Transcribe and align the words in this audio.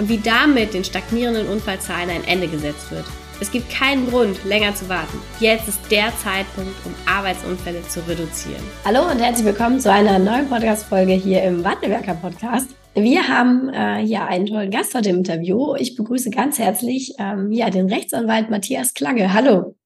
und 0.00 0.08
wie 0.08 0.18
damit 0.18 0.72
den 0.72 0.82
stagnierenden 0.82 1.46
Unfallzahlen 1.46 2.08
ein 2.08 2.24
Ende 2.24 2.48
gesetzt 2.48 2.90
wird. 2.90 3.04
Es 3.38 3.50
gibt 3.50 3.70
keinen 3.70 4.08
Grund, 4.08 4.42
länger 4.44 4.74
zu 4.74 4.88
warten. 4.88 5.18
Jetzt 5.40 5.68
ist 5.68 5.78
der 5.90 6.12
Zeitpunkt, 6.16 6.74
um 6.86 6.94
Arbeitsunfälle 7.06 7.82
zu 7.82 8.00
reduzieren. 8.08 8.62
Hallo 8.84 9.10
und 9.10 9.18
herzlich 9.18 9.46
willkommen 9.46 9.78
zu 9.78 9.92
einer 9.92 10.18
neuen 10.18 10.48
Podcast-Folge 10.48 11.12
hier 11.12 11.42
im 11.42 11.62
Wandelwerker 11.62 12.14
Podcast. 12.14 12.68
Wir 12.94 13.28
haben 13.28 13.68
äh, 13.68 14.04
hier 14.04 14.26
einen 14.26 14.46
tollen 14.46 14.70
Gast 14.70 14.94
heute 14.94 15.10
im 15.10 15.18
Interview. 15.18 15.74
Ich 15.76 15.96
begrüße 15.96 16.30
ganz 16.30 16.58
herzlich 16.58 17.14
ähm, 17.18 17.52
ja, 17.52 17.68
den 17.70 17.88
Rechtsanwalt 17.88 18.50
Matthias 18.50 18.94
Klange. 18.94 19.32
Hallo. 19.32 19.76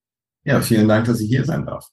Ja, 0.44 0.60
vielen 0.60 0.88
Dank, 0.88 1.06
dass 1.06 1.20
ich 1.20 1.28
hier 1.28 1.44
sein 1.44 1.66
darf. 1.66 1.88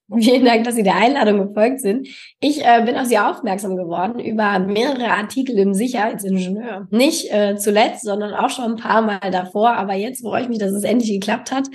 Vielen 0.18 0.44
Dank, 0.44 0.64
dass 0.64 0.74
Sie 0.74 0.82
der 0.82 0.96
Einladung 0.96 1.48
gefolgt 1.48 1.80
sind. 1.80 2.08
Ich 2.40 2.64
äh, 2.64 2.82
bin 2.84 2.96
auf 2.96 3.06
Sie 3.06 3.18
aufmerksam 3.18 3.76
geworden 3.76 4.18
über 4.18 4.58
mehrere 4.58 5.08
Artikel 5.08 5.58
im 5.58 5.74
Sicherheitsingenieur. 5.74 6.88
Nicht 6.90 7.32
äh, 7.32 7.56
zuletzt, 7.56 8.04
sondern 8.04 8.34
auch 8.34 8.50
schon 8.50 8.72
ein 8.72 8.76
paar 8.76 9.02
Mal 9.02 9.30
davor. 9.30 9.74
Aber 9.74 9.94
jetzt 9.94 10.22
freue 10.22 10.42
ich 10.42 10.48
mich, 10.48 10.58
dass 10.58 10.72
es 10.72 10.84
endlich 10.84 11.10
geklappt 11.10 11.52
hat. 11.52 11.68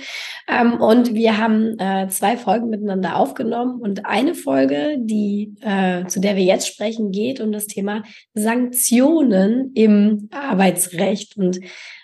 Ähm, 0.48 0.80
und 0.80 1.14
wir 1.14 1.38
haben 1.38 1.78
äh, 1.78 2.08
zwei 2.08 2.36
Folgen 2.36 2.68
miteinander 2.68 3.16
aufgenommen. 3.16 3.80
Und 3.80 4.06
eine 4.06 4.34
Folge, 4.34 4.96
die 4.98 5.54
äh, 5.60 6.06
zu 6.06 6.20
der 6.20 6.36
wir 6.36 6.44
jetzt 6.44 6.68
sprechen, 6.68 7.10
geht 7.10 7.40
um 7.40 7.52
das 7.52 7.66
Thema 7.66 8.02
Sanktionen 8.34 9.72
im 9.74 10.28
Arbeitsrecht. 10.32 11.36
Und 11.36 11.60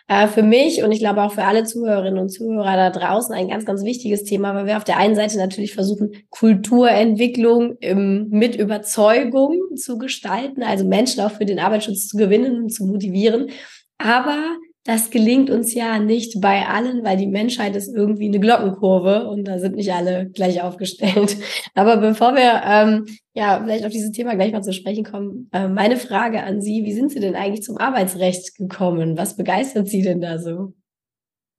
äh, 0.06 0.28
für 0.28 0.42
mich 0.42 0.82
und 0.82 0.92
ich 0.92 0.98
glaube 0.98 1.22
auch 1.22 1.32
für 1.32 1.44
alle 1.44 1.64
Zuhörerinnen 1.64 2.18
und 2.18 2.28
Zuhörer 2.28 2.76
da 2.76 2.90
draußen 2.90 3.34
ein 3.34 3.48
ganz, 3.48 3.64
ganz 3.64 3.84
wichtiges 3.84 4.24
Thema, 4.24 4.54
weil 4.54 4.66
wir 4.66 4.76
auf 4.76 4.84
der 4.84 4.98
einen 4.98 5.14
Seite 5.14 5.38
natürlich 5.38 5.74
versuchen, 5.74 6.12
Kulturentwicklung 6.30 7.76
im, 7.80 8.28
mit 8.30 8.54
Überzeugung 8.56 9.58
zu 9.76 9.98
gestalten, 9.98 10.62
also 10.62 10.84
Menschen 10.84 11.22
auch 11.22 11.30
für 11.30 11.46
den 11.46 11.58
Arbeitsschutz 11.58 12.08
zu 12.08 12.16
gewinnen 12.16 12.64
und 12.64 12.70
zu 12.70 12.84
motivieren. 12.84 13.50
Aber 13.98 14.56
das 14.84 15.10
gelingt 15.10 15.48
uns 15.48 15.72
ja 15.72 15.98
nicht 15.98 16.42
bei 16.42 16.66
allen, 16.66 17.04
weil 17.04 17.16
die 17.16 17.26
Menschheit 17.26 17.74
ist 17.74 17.94
irgendwie 17.94 18.28
eine 18.28 18.38
Glockenkurve 18.38 19.26
und 19.26 19.44
da 19.44 19.58
sind 19.58 19.76
nicht 19.76 19.92
alle 19.92 20.28
gleich 20.30 20.60
aufgestellt. 20.60 21.38
Aber 21.74 21.96
bevor 21.96 22.34
wir 22.34 22.62
ähm, 22.64 23.06
ja 23.32 23.60
vielleicht 23.62 23.86
auf 23.86 23.92
dieses 23.92 24.12
Thema 24.12 24.34
gleich 24.34 24.52
mal 24.52 24.62
zu 24.62 24.74
sprechen 24.74 25.04
kommen, 25.04 25.48
äh, 25.52 25.68
meine 25.68 25.96
Frage 25.96 26.42
an 26.42 26.60
Sie: 26.60 26.84
Wie 26.84 26.92
sind 26.92 27.10
Sie 27.10 27.20
denn 27.20 27.34
eigentlich 27.34 27.62
zum 27.62 27.78
Arbeitsrecht 27.78 28.56
gekommen? 28.56 29.16
Was 29.16 29.36
begeistert 29.36 29.88
Sie 29.88 30.02
denn 30.02 30.20
da 30.20 30.38
so? 30.38 30.74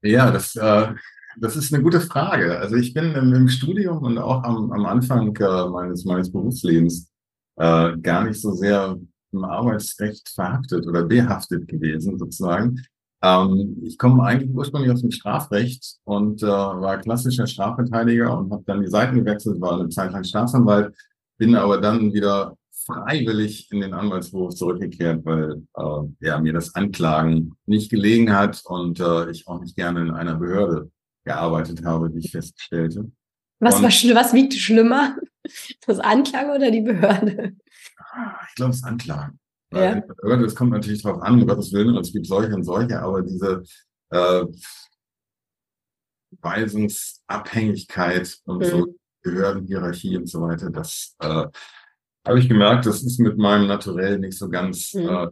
Ja, 0.03 0.29
das, 0.29 0.55
äh, 0.55 0.87
das 1.39 1.55
ist 1.55 1.73
eine 1.73 1.81
gute 1.81 2.01
Frage. 2.01 2.59
Also 2.59 2.75
ich 2.75 2.93
bin 2.93 3.15
im, 3.15 3.33
im 3.33 3.47
Studium 3.49 4.03
und 4.03 4.19
auch 4.19 4.43
am, 4.43 4.71
am 4.71 4.85
Anfang 4.85 5.35
äh, 5.35 5.69
meines, 5.69 6.05
meines 6.05 6.31
Berufslebens 6.31 7.11
äh, 7.57 7.97
gar 7.97 8.23
nicht 8.25 8.39
so 8.39 8.51
sehr 8.51 8.99
im 9.31 9.43
Arbeitsrecht 9.43 10.29
verhaftet 10.29 10.85
oder 10.85 11.03
behaftet 11.03 11.67
gewesen 11.67 12.19
sozusagen. 12.19 12.79
Ähm, 13.25 13.81
ich 13.83 13.97
komme 13.97 14.23
eigentlich 14.23 14.53
ursprünglich 14.53 14.91
aus 14.91 15.01
dem 15.01 15.09
Strafrecht 15.09 15.97
und 16.03 16.43
äh, 16.43 16.47
war 16.47 16.99
klassischer 16.99 17.47
Strafverteidiger 17.47 18.37
und 18.37 18.51
habe 18.51 18.63
dann 18.67 18.81
die 18.81 18.87
Seiten 18.87 19.15
gewechselt, 19.15 19.59
war 19.59 19.79
eine 19.79 19.89
Zeit 19.89 20.11
lang 20.11 20.23
Staatsanwalt, 20.23 20.95
bin 21.39 21.55
aber 21.55 21.81
dann 21.81 22.13
wieder 22.13 22.55
freiwillig 22.85 23.71
in 23.71 23.81
den 23.81 23.95
Anwaltsberuf 23.95 24.53
zurückgekehrt, 24.53 25.25
weil 25.25 25.63
äh, 25.75 26.25
ja, 26.27 26.39
mir 26.39 26.53
das 26.53 26.75
Anklagen 26.75 27.55
nicht 27.65 27.89
gelegen 27.89 28.31
hat 28.31 28.61
und 28.65 28.99
äh, 28.99 29.31
ich 29.31 29.47
auch 29.47 29.59
nicht 29.59 29.75
gerne 29.75 30.01
in 30.01 30.11
einer 30.11 30.35
Behörde 30.35 30.91
gearbeitet 31.23 31.83
habe, 31.83 32.13
wie 32.13 32.19
ich 32.19 32.31
feststellte. 32.31 33.11
Was, 33.59 33.81
war, 33.81 33.89
was 33.89 34.33
wiegt 34.33 34.53
schlimmer? 34.53 35.15
Das 35.87 35.99
Anklagen 35.99 36.51
oder 36.51 36.69
die 36.69 36.81
Behörde? 36.81 37.55
Ich 38.49 38.55
glaube, 38.55 38.71
das 38.71 38.83
Anklagen. 38.83 39.39
Ja. 39.75 40.01
Das 40.37 40.55
kommt 40.55 40.71
natürlich 40.71 41.03
darauf 41.03 41.21
an, 41.21 41.41
um 41.41 41.47
Gottes 41.47 41.71
Willen, 41.73 41.95
es 41.97 42.13
gibt 42.13 42.25
solche 42.25 42.55
und 42.55 42.63
solche, 42.63 43.01
aber 43.01 43.21
diese 43.21 43.63
äh, 44.09 44.45
Weisungsabhängigkeit 46.41 48.37
und 48.45 48.59
mhm. 48.59 48.65
so 48.65 48.95
Behördenhierarchie 49.23 50.17
und 50.17 50.29
so 50.29 50.41
weiter, 50.41 50.69
das 50.69 51.15
äh, 51.19 51.45
habe 52.25 52.39
ich 52.39 52.47
gemerkt, 52.47 52.85
das 52.85 53.03
ist 53.03 53.19
mit 53.19 53.37
meinem 53.37 53.67
Naturell 53.67 54.19
nicht 54.19 54.37
so 54.37 54.49
ganz 54.49 54.93
mhm. 54.93 55.09
äh, 55.09 55.27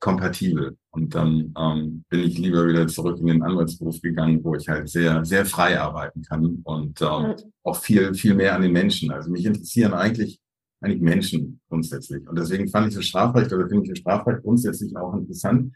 kompatibel. 0.00 0.76
Und 0.90 1.14
dann 1.14 1.54
ähm, 1.56 2.04
bin 2.08 2.20
ich 2.20 2.36
lieber 2.36 2.66
wieder 2.66 2.86
zurück 2.88 3.18
in 3.20 3.28
den 3.28 3.42
Anwaltsberuf 3.42 4.00
gegangen, 4.02 4.42
wo 4.42 4.54
ich 4.56 4.68
halt 4.68 4.88
sehr, 4.88 5.24
sehr 5.24 5.46
frei 5.46 5.80
arbeiten 5.80 6.22
kann 6.22 6.60
und 6.64 7.00
ähm, 7.00 7.08
mhm. 7.08 7.36
auch 7.62 7.76
viel, 7.76 8.12
viel 8.14 8.34
mehr 8.34 8.54
an 8.54 8.62
den 8.62 8.72
Menschen. 8.72 9.10
Also 9.12 9.30
mich 9.30 9.44
interessieren 9.44 9.94
eigentlich 9.94 10.41
eigentlich 10.82 11.00
Menschen 11.00 11.60
grundsätzlich. 11.68 12.28
Und 12.28 12.38
deswegen 12.38 12.68
fand 12.68 12.88
ich 12.88 12.94
das 12.94 13.04
Strafrecht 13.04 13.52
oder 13.52 13.68
finde 13.68 13.84
ich 13.84 13.90
das 13.90 13.98
Strafrecht 13.98 14.42
grundsätzlich 14.42 14.96
auch 14.96 15.14
interessant. 15.14 15.74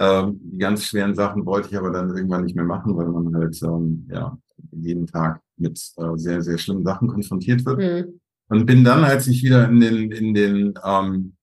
Ähm, 0.00 0.38
die 0.42 0.58
ganz 0.58 0.84
schweren 0.84 1.14
Sachen 1.14 1.44
wollte 1.46 1.68
ich 1.70 1.76
aber 1.76 1.90
dann 1.90 2.14
irgendwann 2.14 2.44
nicht 2.44 2.54
mehr 2.54 2.64
machen, 2.64 2.96
weil 2.96 3.08
man 3.08 3.34
halt 3.34 3.60
ähm, 3.62 4.06
ja 4.10 4.38
jeden 4.72 5.06
Tag 5.06 5.40
mit 5.56 5.78
äh, 5.96 6.16
sehr, 6.16 6.42
sehr 6.42 6.58
schlimmen 6.58 6.84
Sachen 6.84 7.08
konfrontiert 7.08 7.64
wird. 7.64 7.78
Mhm. 7.78 8.20
Und 8.48 8.66
bin 8.66 8.84
dann, 8.84 9.04
als 9.04 9.26
ich 9.26 9.42
wieder 9.42 9.68
in 9.68 9.80
den, 9.80 10.10
in 10.10 10.34
den 10.34 10.74
ähm, 10.84 11.34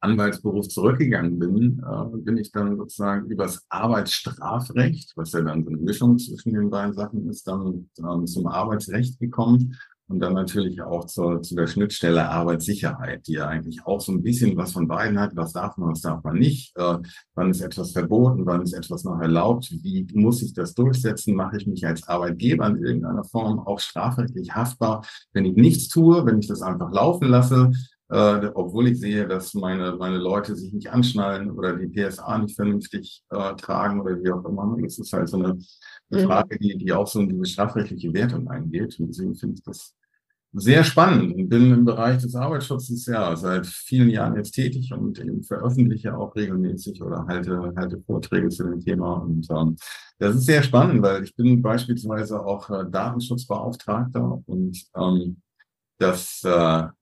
Anwaltsberuf 0.00 0.68
zurückgegangen 0.68 1.38
bin, 1.38 1.82
äh, 1.84 2.16
bin 2.18 2.38
ich 2.38 2.52
dann 2.52 2.76
sozusagen 2.76 3.26
übers 3.26 3.64
Arbeitsstrafrecht, 3.68 5.12
was 5.16 5.32
ja 5.32 5.42
dann 5.42 5.64
so 5.64 5.70
eine 5.70 5.78
Mischung 5.78 6.18
zwischen 6.18 6.54
den 6.54 6.70
beiden 6.70 6.94
Sachen 6.94 7.28
ist, 7.28 7.46
dann 7.46 7.90
ähm, 7.98 8.26
zum 8.26 8.46
Arbeitsrecht 8.46 9.18
gekommen 9.18 9.76
und 10.08 10.20
dann 10.20 10.34
natürlich 10.34 10.82
auch 10.82 11.04
zur, 11.06 11.42
zu 11.42 11.56
der 11.56 11.66
Schnittstelle 11.66 12.28
Arbeitssicherheit, 12.28 13.26
die 13.26 13.34
ja 13.34 13.48
eigentlich 13.48 13.84
auch 13.86 14.00
so 14.00 14.12
ein 14.12 14.22
bisschen 14.22 14.56
was 14.56 14.72
von 14.72 14.86
beiden 14.86 15.18
hat. 15.18 15.34
Was 15.34 15.52
darf 15.52 15.76
man, 15.76 15.90
was 15.90 16.00
darf 16.00 16.22
man 16.22 16.38
nicht? 16.38 16.76
Äh, 16.76 16.98
wann 17.34 17.50
ist 17.50 17.60
etwas 17.60 17.92
verboten? 17.92 18.46
Wann 18.46 18.62
ist 18.62 18.72
etwas 18.72 19.04
noch 19.04 19.20
erlaubt? 19.20 19.70
Wie 19.82 20.06
muss 20.14 20.42
ich 20.42 20.52
das 20.52 20.74
durchsetzen? 20.74 21.34
Mache 21.34 21.56
ich 21.56 21.66
mich 21.66 21.84
als 21.86 22.06
Arbeitgeber 22.06 22.66
in 22.68 22.76
irgendeiner 22.76 23.24
Form 23.24 23.58
auch 23.58 23.80
strafrechtlich 23.80 24.54
haftbar, 24.54 25.04
wenn 25.32 25.44
ich 25.44 25.56
nichts 25.56 25.88
tue, 25.88 26.24
wenn 26.24 26.38
ich 26.38 26.46
das 26.46 26.62
einfach 26.62 26.92
laufen 26.92 27.28
lasse? 27.28 27.72
Äh, 28.08 28.50
obwohl 28.54 28.88
ich 28.88 29.00
sehe, 29.00 29.26
dass 29.26 29.52
meine, 29.54 29.96
meine 29.96 30.18
Leute 30.18 30.54
sich 30.54 30.72
nicht 30.72 30.90
anschnallen 30.90 31.50
oder 31.50 31.76
die 31.76 31.88
PSA 31.88 32.38
nicht 32.38 32.54
vernünftig 32.54 33.24
äh, 33.30 33.54
tragen 33.56 34.00
oder 34.00 34.22
wie 34.22 34.30
auch 34.30 34.44
immer. 34.44 34.76
Das 34.80 34.98
ist 34.98 35.12
halt 35.12 35.28
so 35.28 35.38
eine, 35.38 35.58
eine 36.10 36.22
mhm. 36.22 36.26
Frage, 36.26 36.58
die, 36.58 36.76
die 36.78 36.92
auch 36.92 37.06
so 37.06 37.20
in 37.20 37.28
diese 37.28 37.44
strafrechtliche 37.46 38.12
Wertung 38.14 38.48
eingeht. 38.48 39.00
Und 39.00 39.08
deswegen 39.08 39.34
finde 39.34 39.56
ich 39.56 39.64
das 39.64 39.96
sehr 40.52 40.84
spannend 40.84 41.34
und 41.34 41.48
bin 41.48 41.72
im 41.72 41.84
Bereich 41.84 42.22
des 42.22 42.34
Arbeitsschutzes 42.34 43.06
ja 43.06 43.34
seit 43.36 43.66
vielen 43.66 44.08
Jahren 44.08 44.36
jetzt 44.36 44.52
tätig 44.52 44.92
und 44.92 45.18
eben 45.18 45.42
veröffentliche 45.42 46.16
auch 46.16 46.34
regelmäßig 46.34 47.02
oder 47.02 47.26
halte, 47.26 47.72
halte 47.76 48.00
Vorträge 48.06 48.48
zu 48.48 48.64
dem 48.64 48.80
Thema. 48.80 49.14
Und 49.14 49.46
ähm, 49.50 49.76
das 50.18 50.36
ist 50.36 50.46
sehr 50.46 50.62
spannend, 50.62 51.02
weil 51.02 51.24
ich 51.24 51.34
bin 51.34 51.60
beispielsweise 51.60 52.40
auch 52.40 52.70
äh, 52.70 52.84
Datenschutzbeauftragter 52.90 54.42
und 54.46 54.82
ähm, 54.96 55.42
das 55.98 56.40
äh, 56.44 56.48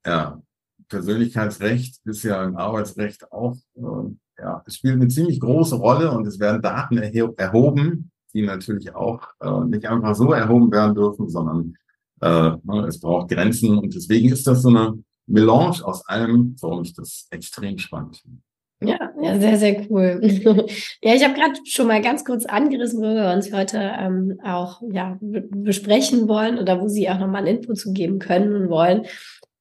ja, 0.06 0.42
Persönlichkeitsrecht 0.88 2.00
ist 2.04 2.22
ja 2.22 2.44
im 2.44 2.56
Arbeitsrecht 2.56 3.30
auch, 3.32 3.56
äh, 3.76 4.40
ja, 4.42 4.62
es 4.66 4.76
spielt 4.76 4.94
eine 4.94 5.08
ziemlich 5.08 5.40
große 5.40 5.76
Rolle 5.76 6.10
und 6.10 6.26
es 6.26 6.40
werden 6.40 6.62
Daten 6.62 6.98
erhoben, 6.98 8.10
die 8.32 8.42
natürlich 8.42 8.94
auch 8.94 9.22
äh, 9.40 9.64
nicht 9.66 9.86
einfach 9.86 10.14
so 10.14 10.32
erhoben 10.32 10.70
werden 10.72 10.94
dürfen, 10.94 11.28
sondern 11.28 11.74
äh, 12.20 12.56
ne, 12.62 12.86
es 12.88 13.00
braucht 13.00 13.30
Grenzen 13.30 13.78
und 13.78 13.94
deswegen 13.94 14.30
ist 14.30 14.46
das 14.46 14.62
so 14.62 14.68
eine 14.68 14.98
Melange 15.26 15.84
aus 15.84 16.06
allem, 16.06 16.56
warum 16.60 16.82
ich 16.82 16.94
das 16.94 17.26
extrem 17.30 17.78
spannend 17.78 18.16
finde. 18.16 18.38
Ja, 18.82 18.98
ja, 19.20 19.38
sehr, 19.38 19.56
sehr 19.56 19.90
cool. 19.90 20.20
ja, 21.02 21.14
ich 21.14 21.24
habe 21.24 21.34
gerade 21.34 21.54
schon 21.64 21.86
mal 21.86 22.02
ganz 22.02 22.24
kurz 22.24 22.44
angerissen, 22.44 23.00
wo 23.00 23.14
wir 23.14 23.32
uns 23.32 23.52
heute 23.52 23.78
ähm, 23.78 24.38
auch 24.44 24.82
ja, 24.90 25.16
besprechen 25.20 26.28
wollen 26.28 26.58
oder 26.58 26.80
wo 26.80 26.88
Sie 26.88 27.08
auch 27.08 27.18
nochmal 27.18 27.46
einen 27.46 27.58
Input 27.58 27.78
zu 27.78 27.92
geben 27.92 28.18
können 28.18 28.54
und 28.54 28.68
wollen. 28.68 29.06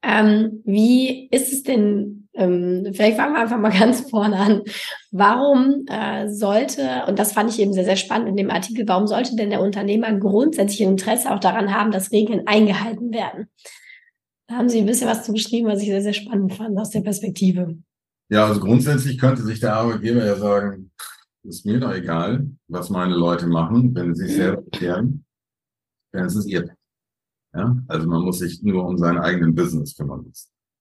Ähm, 0.04 0.62
wie 0.66 1.28
ist 1.30 1.54
es 1.54 1.64
denn 1.64 2.24
ähm, 2.36 2.92
vielleicht 2.94 3.18
fangen 3.18 3.34
wir 3.34 3.42
einfach 3.42 3.60
mal 3.60 3.72
ganz 3.80 4.10
vorne 4.10 4.38
an. 4.38 4.62
Warum 5.12 5.86
äh, 5.88 6.30
sollte, 6.30 7.04
und 7.08 7.20
das 7.20 7.34
fand 7.34 7.52
ich 7.52 7.60
eben 7.60 7.74
sehr, 7.74 7.86
sehr 7.86 7.96
spannend 7.96 8.30
in 8.30 8.36
dem 8.36 8.50
Artikel, 8.50 8.88
warum 8.88 9.08
sollte 9.08 9.36
denn 9.36 9.52
der 9.52 9.62
Unternehmer 9.62 10.12
grundsätzlich 10.18 10.82
Interesse 10.82 11.32
auch 11.32 11.40
daran 11.40 11.74
haben, 11.74 11.92
dass 11.92 12.12
Regeln 12.12 12.48
eingehalten 12.48 13.14
werden? 13.14 13.50
Da 14.48 14.56
haben 14.56 14.70
Sie 14.70 14.80
ein 14.80 14.86
bisschen 14.86 15.08
was 15.08 15.24
zu 15.24 15.32
geschrieben, 15.32 15.68
was 15.68 15.82
ich 15.82 15.88
sehr, 15.88 16.02
sehr 16.02 16.14
spannend 16.14 16.54
fand 16.54 16.78
aus 16.78 16.90
der 16.90 17.02
Perspektive. 17.02 17.78
Ja, 18.30 18.48
also 18.48 18.60
grundsätzlich 18.60 19.20
könnte 19.20 19.44
sich 19.44 19.60
der 19.60 19.76
Arbeitgeber 19.76 20.26
ja 20.26 20.36
sagen, 20.36 20.92
ist 21.44 21.66
mir 21.66 21.80
doch 21.80 21.94
egal, 21.94 22.48
was 22.68 22.90
meine 22.90 23.16
Leute 23.16 23.48
machen, 23.48 23.94
wenn 23.94 24.16
sie 24.16 24.26
sich 24.26 24.36
selber 24.38 24.64
dann 26.12 26.26
ist 26.26 26.36
es 26.36 26.46
ihr. 26.46 26.76
Ja, 27.54 27.78
also 27.88 28.08
man 28.08 28.24
muss 28.24 28.40
sich 28.40 28.62
nur 28.64 28.86
um 28.86 28.98
seinen 28.98 29.20
eigenen 29.20 29.54
Business 29.54 29.96
kümmern. 29.96 30.32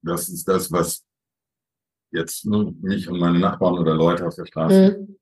Das 0.03 0.29
ist 0.29 0.49
das, 0.49 0.73
was 0.73 1.05
jetzt 2.13 2.47
nur 2.47 2.75
mich 2.81 3.09
und 3.09 3.19
meine 3.19 3.39
Nachbarn 3.39 3.79
oder 3.79 3.95
Leute 3.95 4.27
auf 4.27 4.35
der 4.35 4.47
Straße. 4.47 4.99
Mhm. 4.99 5.17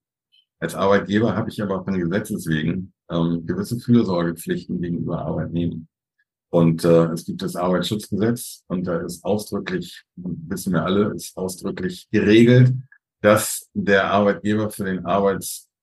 Als 0.58 0.75
Arbeitgeber 0.75 1.35
habe 1.35 1.50
ich 1.50 1.62
aber 1.62 1.85
von 1.85 1.99
Gesetzes 1.99 2.47
wegen 2.47 2.93
ähm, 3.11 3.47
gewisse 3.47 3.79
Fürsorgepflichten 3.79 4.81
gegenüber 4.81 5.23
Arbeitnehmern. 5.23 5.88
Und 6.50 6.85
äh, 6.85 7.06
es 7.12 7.25
gibt 7.25 7.43
das 7.43 7.56
Arbeitsschutzgesetz 7.56 8.64
und 8.67 8.85
da 8.85 8.99
ist 9.00 9.25
ausdrücklich, 9.25 10.05
wissen 10.17 10.73
wir 10.73 10.85
alle, 10.85 11.14
ist 11.14 11.37
ausdrücklich 11.37 12.08
geregelt, 12.11 12.75
dass 13.23 13.70
der 13.73 14.11
Arbeitgeber 14.11 14.70
für 14.70 14.85
den 14.85 15.06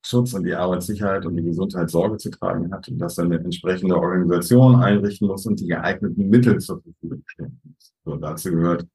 Arbeitsschutz 0.07 0.33
und 0.33 0.43
die 0.43 0.53
Arbeitssicherheit 0.53 1.25
und 1.25 1.35
die 1.35 1.43
Gesundheit 1.43 1.89
Sorge 1.89 2.17
zu 2.17 2.29
tragen 2.29 2.71
hat 2.71 2.87
und 2.87 2.97
dass 2.99 3.17
er 3.17 3.25
eine 3.25 3.39
entsprechende 3.39 3.95
Organisation 3.95 4.75
einrichten 4.75 5.27
muss 5.27 5.45
und 5.45 5.59
die 5.59 5.67
geeigneten 5.67 6.29
Mittel 6.29 6.59
zur 6.59 6.81
Verfügung 6.81 7.23
stellen 7.25 7.59
muss. 7.63 7.93
So, 8.05 8.15
dazu 8.15 8.51
gehört 8.51 8.87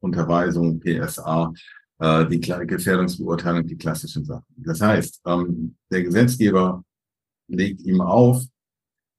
Unterweisung, 0.00 0.80
PSA, 0.80 1.52
äh, 1.98 2.26
die 2.26 2.40
Gefährdungsbeurteilung, 2.40 3.66
die 3.66 3.76
klassischen 3.76 4.24
Sachen. 4.24 4.46
Das 4.56 4.80
heißt, 4.80 5.20
ähm, 5.26 5.76
der 5.90 6.02
Gesetzgeber 6.02 6.82
legt 7.48 7.82
ihm 7.82 8.00
auf, 8.00 8.42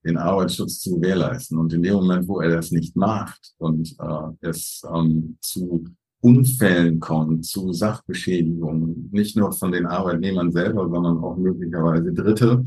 den 0.04 0.18
Arbeitsschutz 0.18 0.80
zu 0.80 1.00
gewährleisten. 1.00 1.60
Und 1.60 1.72
in 1.74 1.84
dem 1.84 1.94
Moment, 1.94 2.27
wo 2.27 2.42
er 2.42 2.50
das 2.50 2.72
nicht 2.72 2.95
macht 2.95 3.54
und 3.60 3.95
äh, 4.00 4.48
es 4.50 4.81
ähm, 4.92 5.38
zu 5.39 5.86
Unfällen 6.22 7.00
kommt, 7.00 7.46
zu 7.46 7.74
Sachbeschädigungen, 7.74 9.10
nicht 9.12 9.36
nur 9.36 9.52
von 9.52 9.72
den 9.72 9.86
Arbeitnehmern 9.86 10.52
selber, 10.52 10.88
sondern 10.88 11.18
auch 11.18 11.36
möglicherweise 11.36 12.14
Dritte, 12.14 12.64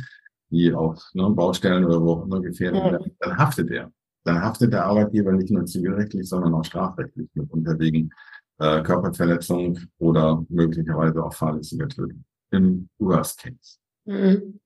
die 0.51 0.73
auf 0.73 1.03
ne, 1.15 1.31
Baustellen 1.31 1.85
oder 1.85 2.03
wo 2.03 2.13
auch 2.13 2.25
immer 2.25 2.41
gefährdet 2.41 2.83
werden, 2.83 3.13
dann 3.21 3.39
haftet 3.39 3.71
er. 3.71 3.93
Dann 4.25 4.41
haftet 4.41 4.73
der 4.73 4.87
Arbeitgeber 4.87 5.33
nicht 5.33 5.51
nur 5.51 5.67
zivilrechtlich, 5.67 6.29
sondern 6.29 6.55
auch 6.55 6.65
strafrechtlich 6.65 7.29
mit 7.35 7.79
wegen 7.79 8.11
äh, 8.59 8.83
Körperverletzung 8.83 9.79
oder 9.99 10.45
möglicherweise 10.49 11.23
auch 11.23 11.35
fahrlässiger 11.35 11.89
Tötung. 11.89 12.25
Im 12.51 12.89
Worst 12.99 13.39
Case. 13.39 13.79
Mhm. 14.05 14.61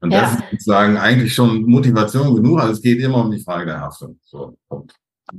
Und 0.00 0.12
ja. 0.12 0.22
das 0.22 0.34
ist 0.34 0.50
sozusagen 0.50 0.96
eigentlich 0.96 1.34
schon 1.34 1.62
Motivation 1.64 2.34
genug, 2.34 2.58
also 2.60 2.72
es 2.72 2.82
geht 2.82 3.00
immer 3.00 3.24
um 3.24 3.30
die 3.30 3.42
Frage 3.42 3.66
der 3.66 3.80
Haftung. 3.80 4.18
So, 4.22 4.56
Punkt. 4.68 4.94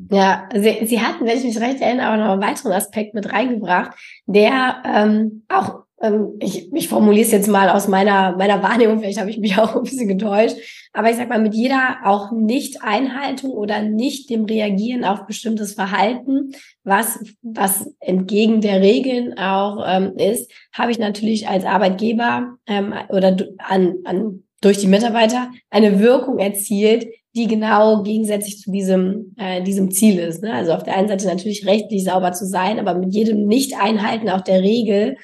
Ja, 0.09 0.47
Sie, 0.53 0.85
Sie 0.85 1.01
hatten, 1.01 1.25
wenn 1.25 1.37
ich 1.37 1.43
mich 1.43 1.59
recht 1.59 1.81
erinnere, 1.81 2.11
auch 2.11 2.17
noch 2.17 2.31
einen 2.33 2.41
weiteren 2.41 2.71
Aspekt 2.71 3.13
mit 3.13 3.31
reingebracht, 3.31 3.91
der 4.25 4.81
ähm, 4.85 5.43
auch, 5.49 5.83
ähm, 6.01 6.37
ich, 6.39 6.71
ich 6.73 6.87
formuliere 6.87 7.25
es 7.25 7.31
jetzt 7.31 7.47
mal 7.47 7.69
aus 7.69 7.87
meiner, 7.87 8.35
meiner 8.37 8.63
Wahrnehmung, 8.63 8.99
vielleicht 8.99 9.19
habe 9.19 9.29
ich 9.29 9.37
mich 9.37 9.57
auch 9.59 9.75
ein 9.75 9.83
bisschen 9.83 10.07
getäuscht, 10.07 10.55
aber 10.93 11.09
ich 11.09 11.17
sag 11.17 11.29
mal, 11.29 11.41
mit 11.41 11.53
jeder 11.53 11.97
auch 12.05 12.31
Nicht-Einhaltung 12.31 13.51
oder 13.51 13.81
nicht 13.81 14.29
dem 14.29 14.45
Reagieren 14.45 15.03
auf 15.03 15.25
bestimmtes 15.25 15.73
Verhalten, 15.73 16.51
was, 16.83 17.19
was 17.41 17.93
entgegen 17.99 18.61
der 18.61 18.81
Regeln 18.81 19.37
auch 19.37 19.83
ähm, 19.85 20.13
ist, 20.17 20.51
habe 20.73 20.91
ich 20.91 20.99
natürlich 20.99 21.47
als 21.49 21.65
Arbeitgeber 21.65 22.55
ähm, 22.67 22.93
oder 23.09 23.35
an, 23.57 23.95
an 24.05 24.43
durch 24.61 24.77
die 24.77 24.87
Mitarbeiter 24.87 25.49
eine 25.69 25.99
Wirkung 25.99 26.37
erzielt, 26.37 27.07
die 27.35 27.47
genau 27.47 28.03
gegensätzlich 28.03 28.59
zu 28.59 28.71
diesem, 28.71 29.33
äh, 29.37 29.63
diesem 29.63 29.91
Ziel 29.91 30.19
ist. 30.19 30.41
Ne? 30.41 30.53
Also 30.53 30.73
auf 30.73 30.83
der 30.83 30.97
einen 30.97 31.07
Seite 31.07 31.27
natürlich 31.27 31.65
rechtlich 31.65 32.03
sauber 32.03 32.33
zu 32.33 32.45
sein, 32.45 32.79
aber 32.79 32.93
mit 32.95 33.13
jedem 33.13 33.45
Nicht-Einhalten 33.47 34.29
auch 34.29 34.41
der 34.41 34.61
Regel 34.61 35.15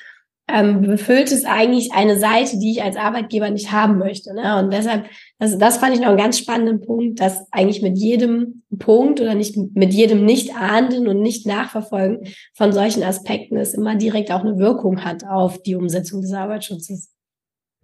ähm, 0.49 0.81
befüllt 0.81 1.31
es 1.31 1.43
eigentlich 1.43 1.91
eine 1.91 2.17
Seite, 2.17 2.57
die 2.57 2.71
ich 2.71 2.83
als 2.83 2.95
Arbeitgeber 2.95 3.49
nicht 3.49 3.73
haben 3.73 3.97
möchte. 3.97 4.33
Ne? 4.33 4.57
Und 4.57 4.71
deshalb, 4.71 5.05
das, 5.39 5.57
das 5.57 5.77
fand 5.77 5.93
ich 5.93 5.99
noch 5.99 6.07
einen 6.07 6.17
ganz 6.17 6.39
spannenden 6.39 6.79
Punkt, 6.79 7.19
dass 7.19 7.51
eigentlich 7.51 7.81
mit 7.81 7.97
jedem 7.97 8.63
Punkt 8.79 9.19
oder 9.19 9.35
nicht 9.35 9.57
mit 9.57 9.93
jedem 9.93 10.23
Nicht-Ahnden 10.23 11.07
und 11.09 11.21
Nicht-Nachverfolgen 11.21 12.29
von 12.53 12.71
solchen 12.71 13.03
Aspekten 13.03 13.57
es 13.57 13.73
immer 13.73 13.95
direkt 13.95 14.31
auch 14.31 14.41
eine 14.41 14.57
Wirkung 14.57 15.03
hat 15.03 15.25
auf 15.25 15.61
die 15.61 15.75
Umsetzung 15.75 16.21
des 16.21 16.31
Arbeitsschutzes. 16.31 17.16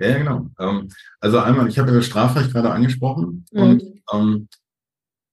Ja, 0.03 0.09
ja 0.09 0.17
genau. 0.17 0.49
Ähm, 0.59 0.89
also 1.19 1.39
einmal, 1.39 1.67
ich 1.67 1.79
habe 1.79 1.89
ja 1.91 1.97
das 1.97 2.05
Strafrecht 2.05 2.51
gerade 2.51 2.71
angesprochen 2.71 3.45
mhm. 3.51 3.61
und 3.61 3.83
ähm, 4.13 4.47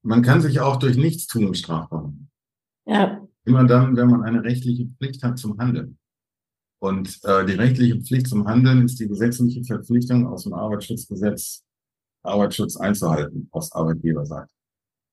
man 0.02 0.22
kann 0.22 0.40
sich 0.40 0.60
auch 0.60 0.76
durch 0.76 0.96
Nichtstun 0.96 1.54
strafbar 1.54 2.02
machen. 2.04 2.30
Ja. 2.86 3.26
Immer 3.44 3.64
dann, 3.64 3.96
wenn 3.96 4.08
man 4.08 4.22
eine 4.22 4.42
rechtliche 4.42 4.86
Pflicht 4.86 5.22
hat 5.22 5.38
zum 5.38 5.58
Handeln. 5.58 5.98
Und 6.82 7.18
äh, 7.24 7.44
die 7.44 7.54
rechtliche 7.54 8.00
Pflicht 8.00 8.28
zum 8.28 8.46
Handeln 8.46 8.84
ist 8.84 8.98
die 9.00 9.08
gesetzliche 9.08 9.64
Verpflichtung 9.64 10.26
aus 10.26 10.44
dem 10.44 10.54
Arbeitsschutzgesetz, 10.54 11.62
Arbeitsschutz 12.22 12.76
einzuhalten 12.76 13.48
aus 13.50 13.72
Arbeitgeberseite. 13.72 14.52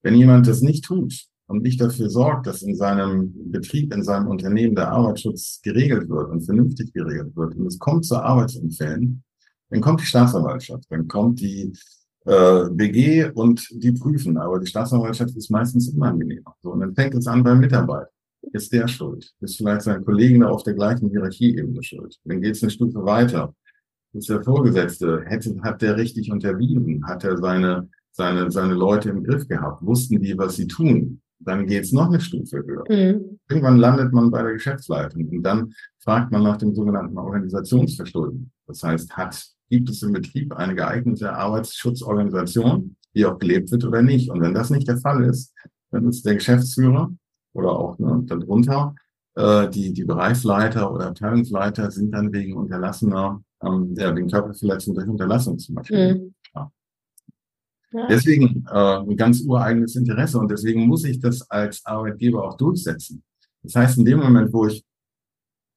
Wenn 0.04 0.16
jemand 0.16 0.48
das 0.48 0.62
nicht 0.62 0.86
tut 0.86 1.28
und 1.48 1.64
nicht 1.64 1.82
dafür 1.82 2.10
sorgt, 2.10 2.48
dass 2.48 2.62
in 2.62 2.76
seinem 2.76 3.52
Betrieb, 3.52 3.94
in 3.94 4.04
seinem 4.04 4.28
Unternehmen 4.28 4.76
der 4.76 4.92
Arbeitsschutz 4.92 5.62
geregelt 5.62 6.10
wird 6.10 6.30
und 6.30 6.42
vernünftig 6.42 6.94
geregelt 6.94 7.36
wird 7.36 7.56
und 7.56 7.66
es 7.66 7.80
kommt 7.80 8.06
zu 8.06 8.16
Arbeitsunfällen, 8.16 9.24
dann 9.70 9.82
kommt 9.82 10.02
die 10.02 10.06
Staatsanwaltschaft, 10.06 10.86
dann 10.90 11.08
kommt 11.08 11.40
die 11.40 11.74
äh, 12.26 12.70
BG 12.70 13.32
und 13.34 13.68
die 13.72 13.92
prüfen. 13.92 14.38
Aber 14.38 14.60
die 14.60 14.68
Staatsanwaltschaft 14.68 15.36
ist 15.36 15.50
meistens 15.50 15.90
unangenehmer. 15.90 16.56
So, 16.62 16.72
und 16.72 16.82
dann 16.82 16.94
fängt 16.94 17.16
es 17.16 17.28
an 17.28 17.44
beim 17.44 17.60
Mitarbeiter. 17.60 18.10
Ist 18.54 18.72
der 18.72 18.88
schuld? 18.88 19.34
Ist 19.42 19.58
vielleicht 19.58 19.82
sein 19.82 20.06
Kollege 20.06 20.40
da 20.40 20.48
auf 20.48 20.64
der 20.64 20.74
gleichen 20.74 21.10
Hierarchieebene 21.10 21.84
schuld? 21.84 22.18
Dann 22.24 22.42
geht 22.42 22.56
es 22.56 22.64
eine 22.64 22.72
Stufe 22.72 23.04
weiter. 23.04 23.54
Ist 24.14 24.30
der 24.30 24.44
Vorgesetzte, 24.44 25.24
hätte, 25.26 25.56
hat 25.62 25.82
der 25.82 25.98
richtig 25.98 26.32
unterwiesen? 26.32 27.06
Hat 27.06 27.24
er 27.24 27.38
seine, 27.38 27.90
seine, 28.12 28.50
seine 28.52 28.74
Leute 28.74 29.10
im 29.10 29.24
Griff 29.24 29.48
gehabt? 29.48 29.86
Wussten 29.86 30.22
die, 30.22 30.38
was 30.38 30.56
sie 30.56 30.68
tun? 30.68 31.22
Dann 31.40 31.68
geht 31.68 31.84
es 31.84 31.92
noch 31.92 32.08
eine 32.08 32.20
Stufe 32.20 32.64
höher. 32.66 32.84
Mhm. 32.90 33.40
Irgendwann 33.50 33.78
landet 33.78 34.12
man 34.14 34.32
bei 34.32 34.42
der 34.42 34.54
Geschäftsleitung 34.54 35.28
und 35.30 35.44
dann 35.44 35.74
fragt 36.00 36.32
man 36.32 36.44
nach 36.44 36.58
dem 36.58 36.74
sogenannten 36.74 37.18
Organisationsverschulden. 37.18 38.52
Das 38.66 38.82
heißt, 38.82 39.16
hat 39.16 39.57
gibt 39.70 39.90
es 39.90 40.02
im 40.04 40.14
Betrieb 40.14 40.54
eine 40.54 40.76
geeignete 40.76 41.34
Arbeitsschutzorganisation, 41.34 42.96
die 43.14 43.26
auch 43.26 43.40
gelebt 43.40 43.72
wird 43.72 43.86
oder 43.86 44.02
nicht. 44.02 44.30
Und 44.30 44.42
wenn 44.42 44.54
das 44.54 44.70
nicht 44.70 44.88
der 44.88 44.98
Fall 44.98 45.24
ist, 45.24 45.54
dann 45.92 46.08
ist 46.08 46.26
der 46.26 46.36
Geschäftsführer 46.36 47.12
oder 47.54 47.72
auch 47.72 47.98
ne, 48.00 48.24
darunter 48.26 48.96
äh, 49.36 49.70
die, 49.70 49.94
die 49.94 50.04
Bereichsleiter 50.04 50.92
oder 50.92 51.08
Abteilungsleiter 51.08 51.92
sind 51.92 52.12
dann 52.12 52.34
wegen 52.34 52.54
unterlassener, 52.54 53.42
ähm, 53.64 53.96
ja, 53.98 54.16
wegen 54.16 54.30
Körperverletzung 54.30 54.96
durch 54.96 55.08
Unterlassung 55.08 55.60
zum 55.60 55.76
Beispiel. 55.76 56.16
Mhm. 56.16 56.34
Ja. 56.56 56.72
Ja. 57.92 58.08
Deswegen 58.08 58.66
äh, 58.70 58.98
ein 58.98 59.16
ganz 59.16 59.42
ureigenes 59.42 59.96
Interesse 59.96 60.40
und 60.40 60.52
deswegen 60.52 60.88
muss 60.88 61.06
ich 61.06 61.20
das 61.20 61.50
als 61.50 61.86
Arbeitgeber 61.86 62.44
auch 62.44 62.58
durchsetzen. 62.58 63.24
Das 63.64 63.76
heißt, 63.76 63.98
in 63.98 64.06
dem 64.06 64.20
Moment, 64.20 64.52
wo 64.52 64.68
ich 64.68 64.84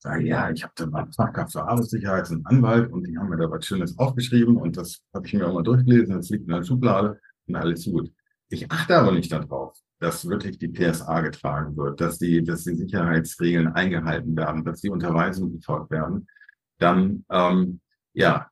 sage, 0.02 0.26
ja, 0.26 0.50
ich 0.50 0.62
habe 0.62 0.73
da 0.76 0.87
mal 0.87 1.07
Fachkraft 1.14 1.52
für 1.52 1.62
Arbeitssicherheit, 1.62 2.30
einen 2.30 2.47
Anwalt 2.47 2.92
und 2.92 3.07
die 3.07 3.16
haben 3.19 3.28
mir 3.28 3.37
da 3.37 3.50
was 3.50 3.66
Schönes 3.66 3.99
aufgeschrieben 3.99 4.57
und 4.57 4.76
das 4.76 5.00
habe 5.14 5.26
ich 5.26 5.35
mir 5.35 5.47
auch 5.47 5.54
mal 5.54 5.62
durchgelesen, 5.62 6.16
das 6.16 6.30
liegt 6.30 6.49
in 6.49 6.54
der 6.54 6.64
Schublade 6.64 7.21
und 7.47 7.57
alles 7.57 7.85
gut. 7.85 8.11
Ich 8.49 8.71
achte 8.71 8.97
aber 8.97 9.12
nicht 9.12 9.30
darauf, 9.30 9.78
dass 10.00 10.26
wirklich 10.26 10.59
die 10.59 10.69
PSA 10.69 11.21
getragen 11.21 11.76
wird, 11.76 12.00
dass 12.00 12.19
die, 12.19 12.42
dass 12.42 12.64
die 12.64 12.75
Sicherheitsregeln 12.75 13.69
eingehalten 13.69 14.35
werden, 14.37 14.64
dass 14.64 14.80
die 14.80 14.90
Unterweisungen 14.90 15.59
befolgt 15.59 15.90
werden, 15.90 16.26
dann 16.78 17.25
ähm, 17.30 17.80
ja, 18.14 18.49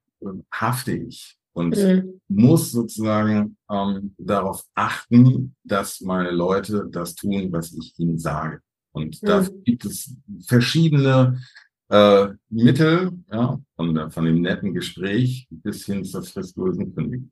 hafte 0.53 0.93
ich 0.93 1.39
und 1.53 1.77
mhm. 1.77 2.21
muss 2.29 2.71
sozusagen 2.71 3.57
ähm, 3.71 4.15
darauf 4.19 4.63
achten, 4.75 5.57
dass 5.65 6.01
meine 6.03 6.31
Leute 6.31 6.87
das 6.91 7.15
tun, 7.15 7.51
was 7.51 7.73
ich 7.73 7.99
ihnen 7.99 8.19
sage. 8.19 8.61
Und 8.99 9.23
mhm. 9.23 9.27
da 9.27 9.47
gibt 9.65 9.85
es 9.85 10.15
verschiedene 10.47 11.41
äh, 11.89 12.29
Mittel, 12.51 13.13
ja, 13.33 13.59
von, 13.77 14.11
von 14.11 14.25
dem 14.25 14.43
netten 14.43 14.75
Gespräch 14.75 15.47
bis 15.51 15.87
hin 15.87 16.05
zur 16.05 16.23
fristlosen 16.23 16.95
Kündigung. 16.95 17.31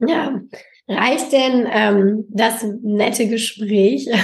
Ja, 0.00 0.40
reicht 0.86 1.32
denn 1.32 1.68
ähm, 1.70 2.24
das 2.30 2.64
nette 2.82 3.28
Gespräch? 3.28 4.08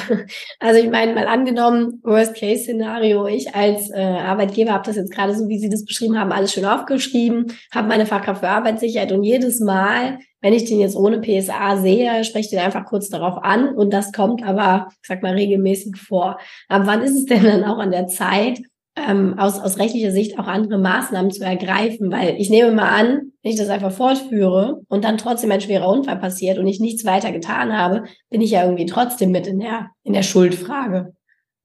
Also 0.61 0.81
ich 0.81 0.91
meine, 0.91 1.15
mal 1.15 1.27
angenommen, 1.27 2.01
Worst-Case-Szenario, 2.05 3.27
ich 3.27 3.55
als 3.55 3.91
äh, 3.91 4.01
Arbeitgeber 4.01 4.73
habe 4.73 4.87
das 4.87 4.97
jetzt 4.97 5.13
gerade 5.13 5.35
so, 5.35 5.49
wie 5.49 5.59
Sie 5.59 5.69
das 5.69 5.85
beschrieben 5.85 6.19
haben, 6.19 6.33
alles 6.33 6.53
schön 6.53 6.65
aufgeschrieben, 6.65 7.53
habe 7.71 7.89
meine 7.89 8.07
Fachkraft 8.07 8.41
für 8.41 8.49
Arbeitssicherheit 8.49 9.13
und 9.13 9.25
jedes 9.25 9.61
Mal, 9.61 10.19
wenn 10.41 10.55
ich 10.55 10.65
den 10.65 10.81
jetzt 10.81 10.97
ohne 10.97 11.21
PSA 11.21 11.77
sehe, 11.77 12.25
spreche 12.25 12.45
ich 12.47 12.51
den 12.51 12.61
einfach 12.61 12.87
kurz 12.87 13.11
darauf 13.11 13.43
an 13.43 13.75
und 13.75 13.93
das 13.93 14.13
kommt 14.13 14.43
aber, 14.43 14.89
ich 15.03 15.09
sag 15.09 15.23
mal, 15.23 15.35
regelmäßig 15.35 15.97
vor. 15.97 16.39
Aber 16.69 16.87
wann 16.87 17.03
ist 17.03 17.17
es 17.17 17.27
denn 17.27 17.45
dann 17.45 17.65
auch 17.65 17.79
an 17.79 17.91
der 17.91 18.07
Zeit, 18.07 18.61
ähm, 18.97 19.39
aus, 19.39 19.59
aus 19.59 19.79
rechtlicher 19.79 20.13
Sicht 20.13 20.39
auch 20.39 20.47
andere 20.47 20.79
Maßnahmen 20.79 21.31
zu 21.31 21.45
ergreifen, 21.45 22.13
weil 22.13 22.37
ich 22.39 22.49
nehme 22.51 22.73
mal 22.73 22.89
an, 22.89 23.33
wenn 23.43 23.53
ich 23.53 23.59
das 23.59 23.69
einfach 23.69 23.93
fortführe 23.93 24.83
und 24.89 25.05
dann 25.05 25.19
trotzdem 25.19 25.51
ein 25.51 25.61
schwerer 25.61 25.89
Unfall 25.89 26.19
passiert 26.19 26.59
und 26.59 26.67
ich 26.67 26.81
nichts 26.81 27.05
weiter 27.05 27.33
getan 27.33 27.77
habe, 27.77 28.05
bin 28.31 28.41
ich 28.41 28.53
ja 28.53 28.65
irgendwie 28.65 28.87
trotzdem 28.87 29.33
mit 29.33 29.47
in 29.47 29.59
der, 29.59 29.91
in 30.05 30.13
der 30.13 30.23
Schuldfrage. 30.23 31.15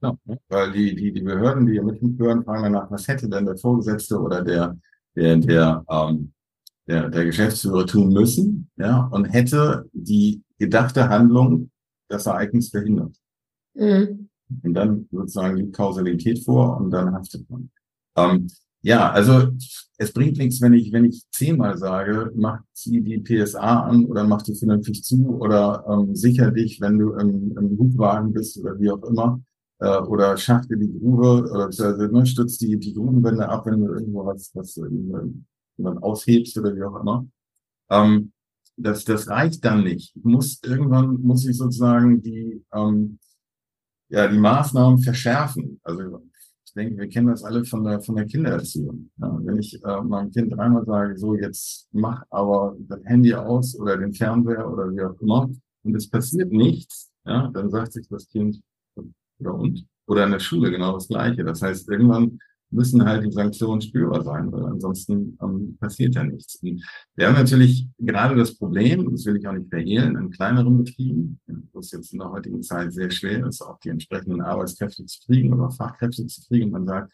Ja, 0.02 0.16
weil 0.48 0.72
die, 0.72 0.96
die, 0.96 1.12
die 1.12 1.22
Behörden, 1.22 1.66
die 1.66 1.74
ja 1.74 1.84
mithören, 1.84 2.44
fragen 2.44 2.64
danach, 2.64 2.90
was 2.90 3.08
hätte 3.08 3.30
denn 3.30 3.46
der 3.46 3.58
Vorgesetzte 3.58 4.18
oder 4.18 4.42
der, 4.42 4.78
der, 5.16 5.38
der, 5.38 5.86
ähm, 5.90 6.32
der, 6.88 7.10
der 7.10 7.26
Geschäftsführer 7.26 7.86
tun 7.86 8.14
müssen, 8.14 8.70
ja, 8.78 9.10
und 9.12 9.26
hätte 9.26 9.88
die 9.92 10.42
gedachte 10.58 11.10
Handlung 11.10 11.70
das 12.08 12.26
Ereignis 12.26 12.70
verhindert. 12.70 13.16
Mhm. 13.76 14.29
Und 14.64 14.74
dann 14.74 15.08
sozusagen 15.12 15.58
die 15.58 15.72
Kausalität 15.72 16.44
vor 16.44 16.78
und 16.78 16.92
dann 16.92 17.14
haftet 17.14 17.50
man. 17.50 17.70
Ähm, 18.16 18.48
ja, 18.82 19.12
also 19.12 19.50
es 19.98 20.14
bringt 20.14 20.38
nichts, 20.38 20.62
wenn 20.62 20.74
ich, 20.74 20.92
wenn 20.94 21.06
ich 21.06 21.24
zehnmal 21.32 21.78
sage, 21.78 22.32
mach 22.36 22.62
sie 22.74 23.02
die 23.02 23.20
PSA 23.20 23.82
an 23.84 24.06
oder 24.06 24.24
mach 24.24 24.42
die 24.42 24.56
vernünftig 24.56 25.04
zu 25.04 25.38
oder 25.40 25.84
ähm, 25.90 26.16
sicher 26.16 26.52
dich, 26.52 26.80
wenn 26.80 26.98
du 26.98 27.14
im, 27.14 27.58
im 27.58 27.78
Hubwagen 27.78 28.32
bist 28.32 28.58
oder 28.58 28.80
wie 28.80 28.90
auch 28.90 29.04
immer 29.04 29.42
äh, 29.80 29.98
oder 30.00 30.38
schachte 30.38 30.78
die 30.78 30.98
Grube 30.98 31.50
oder 31.52 31.66
also, 31.66 32.08
ne, 32.08 32.26
stützt 32.26 32.62
die, 32.62 32.78
die 32.78 32.94
Grubenwände 32.94 33.48
ab, 33.50 33.66
wenn 33.66 33.82
du 33.86 33.94
irgendwo 33.94 34.26
was, 34.26 34.52
was 34.54 34.80
jemand 35.78 36.04
aushebst 36.04 36.58
oder 36.58 36.76
wie 36.76 36.84
auch 36.84 37.02
immer. 37.02 37.28
Ähm, 37.90 38.32
das, 38.78 39.04
das 39.04 39.28
reicht 39.28 39.66
dann 39.66 39.84
nicht. 39.84 40.16
Ich 40.16 40.24
muss 40.24 40.62
irgendwann 40.64 41.22
muss 41.22 41.46
ich 41.46 41.58
sozusagen 41.58 42.22
die 42.22 42.64
ähm, 42.74 43.20
ja 44.10 44.28
die 44.28 44.38
Maßnahmen 44.38 45.00
verschärfen. 45.00 45.80
Also 45.84 46.22
ich 46.66 46.74
denke, 46.74 46.98
wir 46.98 47.10
kennen 47.10 47.28
das 47.28 47.44
alle 47.44 47.66
von 47.66 47.84
der, 47.84 48.02
von 48.02 48.16
der 48.16 48.26
Kindererziehung. 48.26 49.10
Ja, 49.18 49.40
wenn 49.42 49.58
ich 49.58 49.84
äh, 49.84 50.02
meinem 50.02 50.32
Kind 50.32 50.54
dreimal 50.54 50.86
sage, 50.86 51.18
so 51.18 51.36
jetzt 51.36 51.88
mach 51.92 52.24
aber 52.30 52.76
das 52.80 53.04
Handy 53.06 53.34
aus 53.34 53.78
oder 53.80 53.98
den 53.98 54.14
Fernseher 54.14 54.72
oder 54.72 54.92
wie 54.92 55.02
auch 55.02 55.20
immer, 55.20 55.50
und 55.84 55.96
es 55.96 56.10
passiert 56.10 56.52
nichts, 56.52 57.10
ja, 57.26 57.50
dann 57.54 57.70
sagt 57.70 57.94
sich 57.94 58.08
das 58.10 58.28
Kind, 58.28 58.62
oder 59.40 59.56
und? 59.56 59.86
Oder 60.08 60.26
in 60.26 60.32
der 60.32 60.40
Schule 60.40 60.72
genau 60.72 60.94
das 60.94 61.08
Gleiche. 61.08 61.44
Das 61.44 61.62
heißt, 61.62 61.90
irgendwann 61.90 62.40
müssen 62.72 63.04
halt 63.04 63.26
die 63.26 63.32
Sanktionen 63.32 63.82
spürbar 63.82 64.24
sein, 64.24 64.52
weil 64.52 64.66
ansonsten 64.66 65.38
ähm, 65.42 65.78
passiert 65.80 66.16
ja 66.16 66.24
nichts. 66.24 66.56
Und 66.56 66.84
wir 67.16 67.28
haben 67.28 67.36
natürlich 67.36 67.88
gerade 67.98 68.36
das 68.36 68.56
Problem, 68.56 69.10
das 69.12 69.26
will 69.26 69.38
ich 69.38 69.48
auch 69.48 69.54
nicht 69.54 69.70
verhehlen, 69.70 70.16
in 70.16 70.32
kleineren 70.32 70.84
Betrieben, 70.84 71.40
wo 71.74 71.80
es 71.80 71.92
jetzt 71.92 72.14
in 72.14 72.20
der 72.20 72.32
heutigen 72.32 72.62
Zeit 72.62 72.94
sehr 72.94 73.10
schwer 73.10 73.46
ist, 73.48 73.62
auch 73.62 73.80
die 73.80 73.90
entsprechenden 73.90 74.42
Arbeitskräfte 74.42 75.06
zu 75.06 75.20
kriegen 75.26 75.54
oder 75.54 75.72
Fachkräfte 75.72 76.26
zu 76.28 76.42
kriegen. 76.48 76.72
Man 76.72 76.86
sagt, 76.86 77.12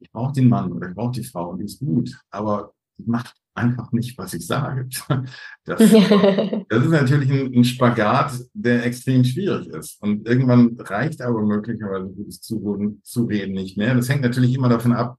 ich 0.00 0.10
brauche 0.10 0.32
den 0.32 0.48
Mann 0.48 0.72
oder 0.72 0.88
ich 0.88 0.94
brauche 0.94 1.12
die 1.12 1.24
Frau 1.24 1.50
und 1.50 1.58
die 1.58 1.64
ist 1.64 1.80
gut, 1.80 2.10
aber 2.30 2.72
die 2.98 3.08
macht 3.08 3.34
einfach 3.54 3.92
nicht, 3.92 4.18
was 4.18 4.34
ich 4.34 4.46
sage. 4.46 4.88
Das, 5.66 5.78
das 6.68 6.84
ist 6.84 6.90
natürlich 6.90 7.30
ein, 7.30 7.54
ein, 7.54 7.64
Spagat, 7.64 8.34
der 8.52 8.84
extrem 8.84 9.24
schwierig 9.24 9.66
ist. 9.68 10.02
Und 10.02 10.28
irgendwann 10.28 10.76
reicht 10.78 11.22
aber 11.22 11.40
möglicherweise 11.40 12.12
gutes 12.12 12.42
Zureden, 12.42 13.00
Zureden 13.02 13.54
nicht 13.54 13.78
mehr. 13.78 13.94
Das 13.94 14.10
hängt 14.10 14.20
natürlich 14.20 14.54
immer 14.54 14.68
davon 14.68 14.92
ab, 14.92 15.16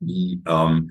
wie, 0.00 0.42
ähm, 0.46 0.90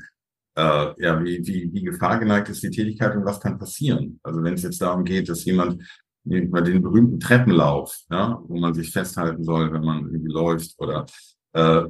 äh, 0.55 1.03
ja, 1.03 1.23
wie, 1.23 1.39
wie, 1.47 1.73
wie 1.73 1.81
gefahrgeneigt 1.81 2.49
ist 2.49 2.61
die 2.61 2.69
Tätigkeit 2.69 3.15
und 3.15 3.25
was 3.25 3.39
kann 3.39 3.57
passieren. 3.57 4.19
Also 4.21 4.43
wenn 4.43 4.53
es 4.53 4.61
jetzt 4.61 4.79
darum 4.79 5.05
geht, 5.05 5.27
dass 5.27 5.43
jemand 5.45 5.81
bei 6.23 6.61
den 6.61 6.83
berühmten 6.83 7.19
Treppenlauf, 7.19 7.97
ja, 8.11 8.39
wo 8.47 8.59
man 8.59 8.75
sich 8.75 8.91
festhalten 8.91 9.43
soll, 9.43 9.73
wenn 9.73 9.83
man 9.83 10.05
irgendwie 10.05 10.31
läuft 10.31 10.79
oder 10.79 11.07
äh, 11.53 11.85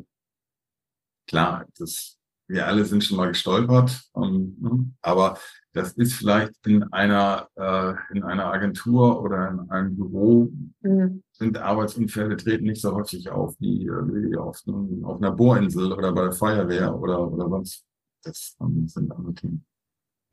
klar, 1.27 1.65
das 1.77 2.20
wir 2.51 2.67
alle 2.67 2.86
sind 2.86 3.03
schon 3.03 3.17
mal 3.17 3.29
gestolpert, 3.29 4.01
um, 4.13 4.58
ne? 4.60 4.86
aber 5.01 5.38
das 5.74 5.93
ist 5.93 6.13
vielleicht 6.13 6.53
in 6.65 6.84
einer 6.91 7.48
äh, 7.55 7.93
in 8.13 8.24
einer 8.24 8.51
Agentur 8.51 9.22
oder 9.22 9.50
in 9.50 9.72
einem 9.72 9.96
Büro 9.96 10.51
mhm. 10.81 11.24
sind 11.31 11.58
Arbeitsunfälle 11.58 12.36
treten 12.36 12.65
nicht 12.65 12.81
so 12.81 12.93
häufig 12.93 13.29
auf 13.29 13.55
wie, 13.60 13.88
wie 13.88 14.36
auf, 14.36 14.62
einem, 14.67 15.05
auf 15.05 15.17
einer 15.17 15.31
Bohrinsel 15.31 15.93
oder 15.93 16.12
bei 16.12 16.24
der 16.24 16.34
Feuerwehr 16.34 16.93
oder 16.93 17.31
oder 17.31 17.50
sonst. 17.50 17.86
Das 18.24 18.55
um, 18.60 18.88
sind 18.88 19.12
andere 19.12 19.34
Themen. 19.34 19.65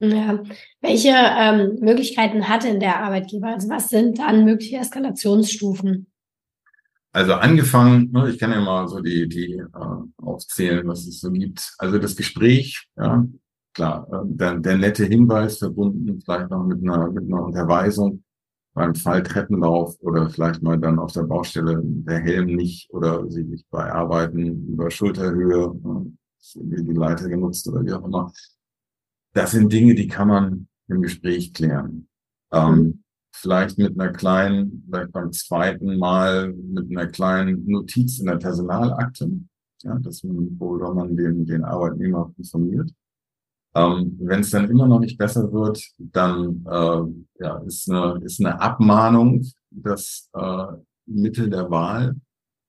Ja. 0.00 0.42
Welche 0.80 1.10
ähm, 1.10 1.78
Möglichkeiten 1.80 2.48
hat 2.48 2.64
denn 2.64 2.80
der 2.80 3.02
Arbeitgeber? 3.02 3.48
Also 3.48 3.68
was 3.68 3.88
sind 3.88 4.18
dann 4.18 4.44
mögliche 4.44 4.76
Eskalationsstufen? 4.76 6.06
Also 7.18 7.34
angefangen, 7.34 8.12
ne, 8.12 8.30
ich 8.30 8.38
kann 8.38 8.52
ja 8.52 8.60
mal 8.60 8.86
so 8.86 9.00
die, 9.00 9.28
die 9.28 9.54
äh, 9.54 10.22
aufzählen, 10.22 10.86
was 10.86 11.04
es 11.04 11.18
so 11.18 11.32
gibt. 11.32 11.74
Also 11.76 11.98
das 11.98 12.14
Gespräch, 12.14 12.88
ja, 12.96 13.26
klar, 13.74 14.06
äh, 14.12 14.20
der, 14.24 14.60
der 14.60 14.78
nette 14.78 15.04
Hinweis 15.04 15.58
verbunden 15.58 16.20
vielleicht 16.20 16.48
noch 16.50 16.64
mit 16.64 16.80
einer, 16.80 17.10
mit 17.10 17.24
einer 17.24 17.46
Unterweisung 17.46 18.22
beim 18.72 18.94
Fall 18.94 19.24
Treppenlauf 19.24 19.96
oder 20.00 20.30
vielleicht 20.30 20.62
mal 20.62 20.78
dann 20.78 21.00
auf 21.00 21.10
der 21.10 21.24
Baustelle 21.24 21.82
der 21.82 22.20
Helm 22.20 22.54
nicht 22.54 22.88
oder 22.90 23.28
sich 23.28 23.46
nicht 23.46 23.68
bei 23.68 23.90
Arbeiten 23.90 24.68
über 24.68 24.88
Schulterhöhe, 24.88 25.74
äh, 25.74 26.60
die 26.60 26.92
Leiter 26.92 27.28
genutzt 27.28 27.66
oder 27.66 27.84
wie 27.84 27.94
auch 27.94 28.04
immer. 28.04 28.32
Das 29.32 29.50
sind 29.50 29.72
Dinge, 29.72 29.96
die 29.96 30.06
kann 30.06 30.28
man 30.28 30.68
im 30.86 31.02
Gespräch 31.02 31.52
klären. 31.52 32.06
Ähm, 32.52 32.76
mhm 32.76 33.04
vielleicht 33.40 33.78
mit 33.78 33.98
einer 33.98 34.12
kleinen, 34.12 34.84
vielleicht 34.86 35.12
beim 35.12 35.32
zweiten 35.32 35.96
Mal 35.98 36.52
mit 36.52 36.90
einer 36.90 37.06
kleinen 37.06 37.64
Notiz 37.66 38.18
in 38.18 38.26
der 38.26 38.36
Personalakte, 38.36 39.30
ja, 39.82 39.98
dass 39.98 40.24
man, 40.24 40.58
worüber 40.58 40.94
man 40.94 41.16
den, 41.16 41.46
den 41.46 41.64
Arbeitnehmer 41.64 42.32
informiert. 42.36 42.90
Ähm, 43.74 44.16
Wenn 44.20 44.40
es 44.40 44.50
dann 44.50 44.68
immer 44.68 44.88
noch 44.88 45.00
nicht 45.00 45.18
besser 45.18 45.52
wird, 45.52 45.80
dann 45.98 46.64
äh, 46.66 47.42
ja, 47.44 47.58
ist, 47.58 47.90
eine, 47.90 48.20
ist 48.24 48.40
eine 48.40 48.60
Abmahnung 48.60 49.44
das 49.70 50.28
äh, 50.34 50.66
Mittel 51.06 51.48
der 51.48 51.70
Wahl. 51.70 52.16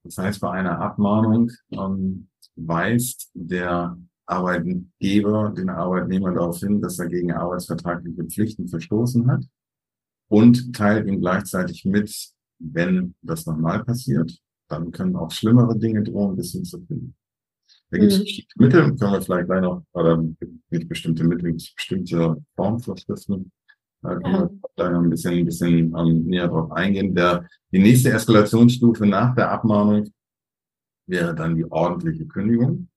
Das 0.04 0.18
heißt, 0.18 0.40
bei 0.40 0.50
einer 0.50 0.80
Abmahnung 0.80 1.50
ähm, 1.72 2.28
weist 2.56 3.30
der 3.34 3.98
Arbeitgeber 4.26 5.50
den 5.50 5.70
Arbeitnehmer 5.70 6.32
darauf 6.32 6.60
hin, 6.60 6.80
dass 6.80 6.98
er 6.98 7.08
gegen 7.08 7.32
arbeitsvertragliche 7.32 8.24
Pflichten 8.24 8.68
verstoßen 8.68 9.28
hat 9.30 9.44
und 10.30 10.74
teilt 10.74 11.06
ihm 11.08 11.20
gleichzeitig 11.20 11.84
mit, 11.84 12.14
wenn 12.58 13.14
das 13.20 13.46
nochmal 13.46 13.84
passiert, 13.84 14.38
dann 14.68 14.92
können 14.92 15.16
auch 15.16 15.30
schlimmere 15.32 15.76
Dinge 15.76 16.02
drohen, 16.04 16.36
bis 16.36 16.52
hin 16.52 16.64
zu 16.64 16.78
finden. 16.86 17.16
Da 17.90 17.98
gibt 17.98 18.12
es 18.12 18.20
mhm. 18.20 18.64
Mittel, 18.64 18.96
können 18.96 19.12
wir 19.12 19.22
vielleicht 19.22 19.46
gleich 19.46 19.60
noch, 19.60 19.84
oder 19.92 20.24
nicht 20.70 20.88
bestimmte 20.88 21.24
Mittel, 21.24 21.52
bestimmte 21.52 22.36
Formvorschriften, 22.54 23.50
da 24.02 24.14
können 24.14 24.34
ja. 24.34 24.40
wir 24.42 24.60
gleich 24.76 24.90
noch 24.92 25.02
ein 25.02 25.10
bisschen, 25.10 25.32
ein 25.34 25.44
bisschen 25.44 25.94
um, 25.94 26.24
näher 26.26 26.48
drauf 26.48 26.70
eingehen. 26.72 27.14
Der, 27.14 27.46
die 27.72 27.80
nächste 27.80 28.12
Eskalationsstufe 28.12 29.04
nach 29.06 29.34
der 29.34 29.50
Abmahnung 29.50 30.08
wäre 31.06 31.34
dann 31.34 31.56
die 31.56 31.70
ordentliche 31.70 32.26
Kündigung 32.26 32.88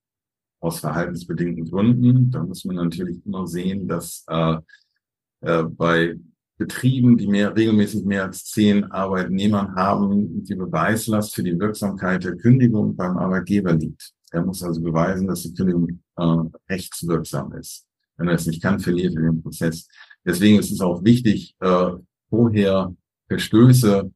aus 0.62 0.80
verhaltensbedingten 0.80 1.70
Gründen. 1.70 2.32
Da 2.32 2.44
muss 2.44 2.64
man 2.64 2.76
natürlich 2.76 3.26
immer 3.26 3.48
sehen, 3.48 3.88
dass 3.88 4.24
äh, 4.30 4.58
äh, 5.42 5.64
bei 5.64 6.18
Betrieben, 6.58 7.18
die 7.18 7.28
mehr, 7.28 7.56
regelmäßig 7.56 8.06
mehr 8.06 8.24
als 8.24 8.46
zehn 8.46 8.84
Arbeitnehmern 8.86 9.76
haben, 9.76 10.44
die 10.44 10.56
Beweislast 10.56 11.34
für 11.34 11.44
die 11.44 11.60
Wirksamkeit 11.60 12.24
der 12.24 12.36
Kündigung 12.36 12.96
beim 12.96 13.18
Arbeitgeber 13.18 13.74
liegt. 13.74 14.14
Er 14.32 14.44
muss 14.44 14.64
also 14.64 14.82
beweisen, 14.82 15.28
dass 15.28 15.44
die 15.44 15.54
Kündigung 15.54 16.00
äh, 16.18 16.24
rechtswirksam 16.70 17.54
ist. 17.54 17.86
Wenn 18.18 18.28
er 18.28 18.36
es 18.36 18.46
nicht 18.46 18.62
kann, 18.62 18.80
verliert 18.80 19.16
er 19.16 19.24
den 19.24 19.42
Prozess. 19.42 19.88
Deswegen 20.26 20.60
ist 20.60 20.72
es 20.72 20.82
auch 20.82 21.04
wichtig, 21.04 21.56
äh, 21.60 21.92
vorher 22.30 22.96
Verstöße 23.28 24.12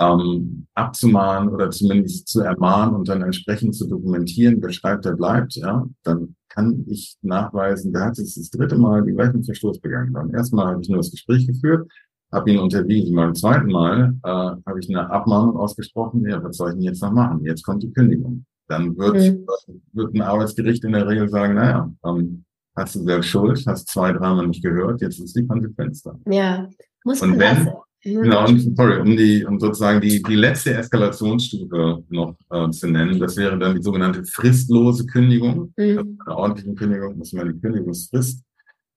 ähm, 0.00 0.66
abzumahnen 0.74 1.48
oder 1.48 1.70
zumindest 1.70 2.28
zu 2.28 2.40
ermahnen 2.40 2.94
und 2.94 3.08
dann 3.08 3.22
entsprechend 3.22 3.74
zu 3.74 3.86
dokumentieren, 3.86 4.62
wer 4.62 4.70
schreibt, 4.70 5.04
der 5.04 5.12
bleibt, 5.12 5.54
ja, 5.54 5.86
dann 6.04 6.36
kann 6.48 6.84
ich 6.88 7.16
nachweisen, 7.22 7.92
der 7.92 8.06
hat 8.06 8.18
jetzt 8.18 8.36
das 8.36 8.50
dritte 8.50 8.76
Mal 8.76 9.02
den 9.02 9.16
gleichen 9.16 9.44
Verstoß 9.44 9.80
begangen. 9.80 10.12
Beim 10.12 10.32
ersten 10.34 10.56
Mal 10.56 10.66
habe 10.66 10.82
ich 10.82 10.88
nur 10.88 10.98
das 10.98 11.10
Gespräch 11.10 11.46
geführt, 11.46 11.90
habe 12.32 12.50
ihn 12.50 12.58
unterwiesen. 12.58 13.14
Beim 13.14 13.34
zweiten 13.34 13.70
Mal 13.70 14.14
äh, 14.22 14.28
habe 14.28 14.80
ich 14.80 14.88
eine 14.88 15.10
Abmahnung 15.10 15.56
ausgesprochen, 15.56 16.26
ja, 16.28 16.42
was 16.42 16.56
soll 16.56 16.70
ich 16.70 16.74
denn 16.76 16.84
jetzt 16.84 17.02
noch 17.02 17.12
machen? 17.12 17.44
Jetzt 17.44 17.64
kommt 17.64 17.82
die 17.82 17.92
Kündigung. 17.92 18.44
Dann 18.68 18.96
wird, 18.98 19.16
mhm. 19.16 19.46
wird 19.92 20.14
ein 20.14 20.22
Arbeitsgericht 20.22 20.84
in 20.84 20.92
der 20.92 21.06
Regel 21.06 21.28
sagen, 21.28 21.54
naja, 21.54 21.90
ähm, 22.04 22.44
hast 22.76 22.94
du 22.94 23.04
selbst 23.04 23.28
Schuld, 23.28 23.64
hast 23.66 23.88
zwei, 23.88 24.12
dreimal 24.12 24.46
nicht 24.46 24.62
gehört, 24.62 25.00
jetzt 25.00 25.18
ist 25.20 25.34
die 25.36 25.46
Konsequenz 25.46 26.02
da. 26.02 26.14
Ja, 26.26 26.68
muss 27.04 27.20
man 27.20 27.32
Und 27.32 27.38
wenn. 27.38 27.68
Genau, 28.14 28.46
und 28.46 28.76
sorry, 28.76 29.00
um 29.00 29.16
die, 29.16 29.44
um 29.44 29.58
sozusagen 29.58 30.00
die, 30.00 30.22
die 30.22 30.34
letzte 30.34 30.74
Eskalationsstufe 30.74 32.04
noch 32.08 32.36
äh, 32.50 32.70
zu 32.70 32.88
nennen, 32.88 33.18
das 33.18 33.36
wäre 33.36 33.58
dann 33.58 33.76
die 33.76 33.82
sogenannte 33.82 34.24
fristlose 34.24 35.06
Kündigung. 35.06 35.72
Mhm. 35.76 36.18
Eine 36.24 36.36
ordentliche 36.36 36.74
Kündigung 36.74 37.18
muss 37.18 37.32
man 37.32 37.52
die 37.52 37.60
Kündigungsfrist 37.60 38.42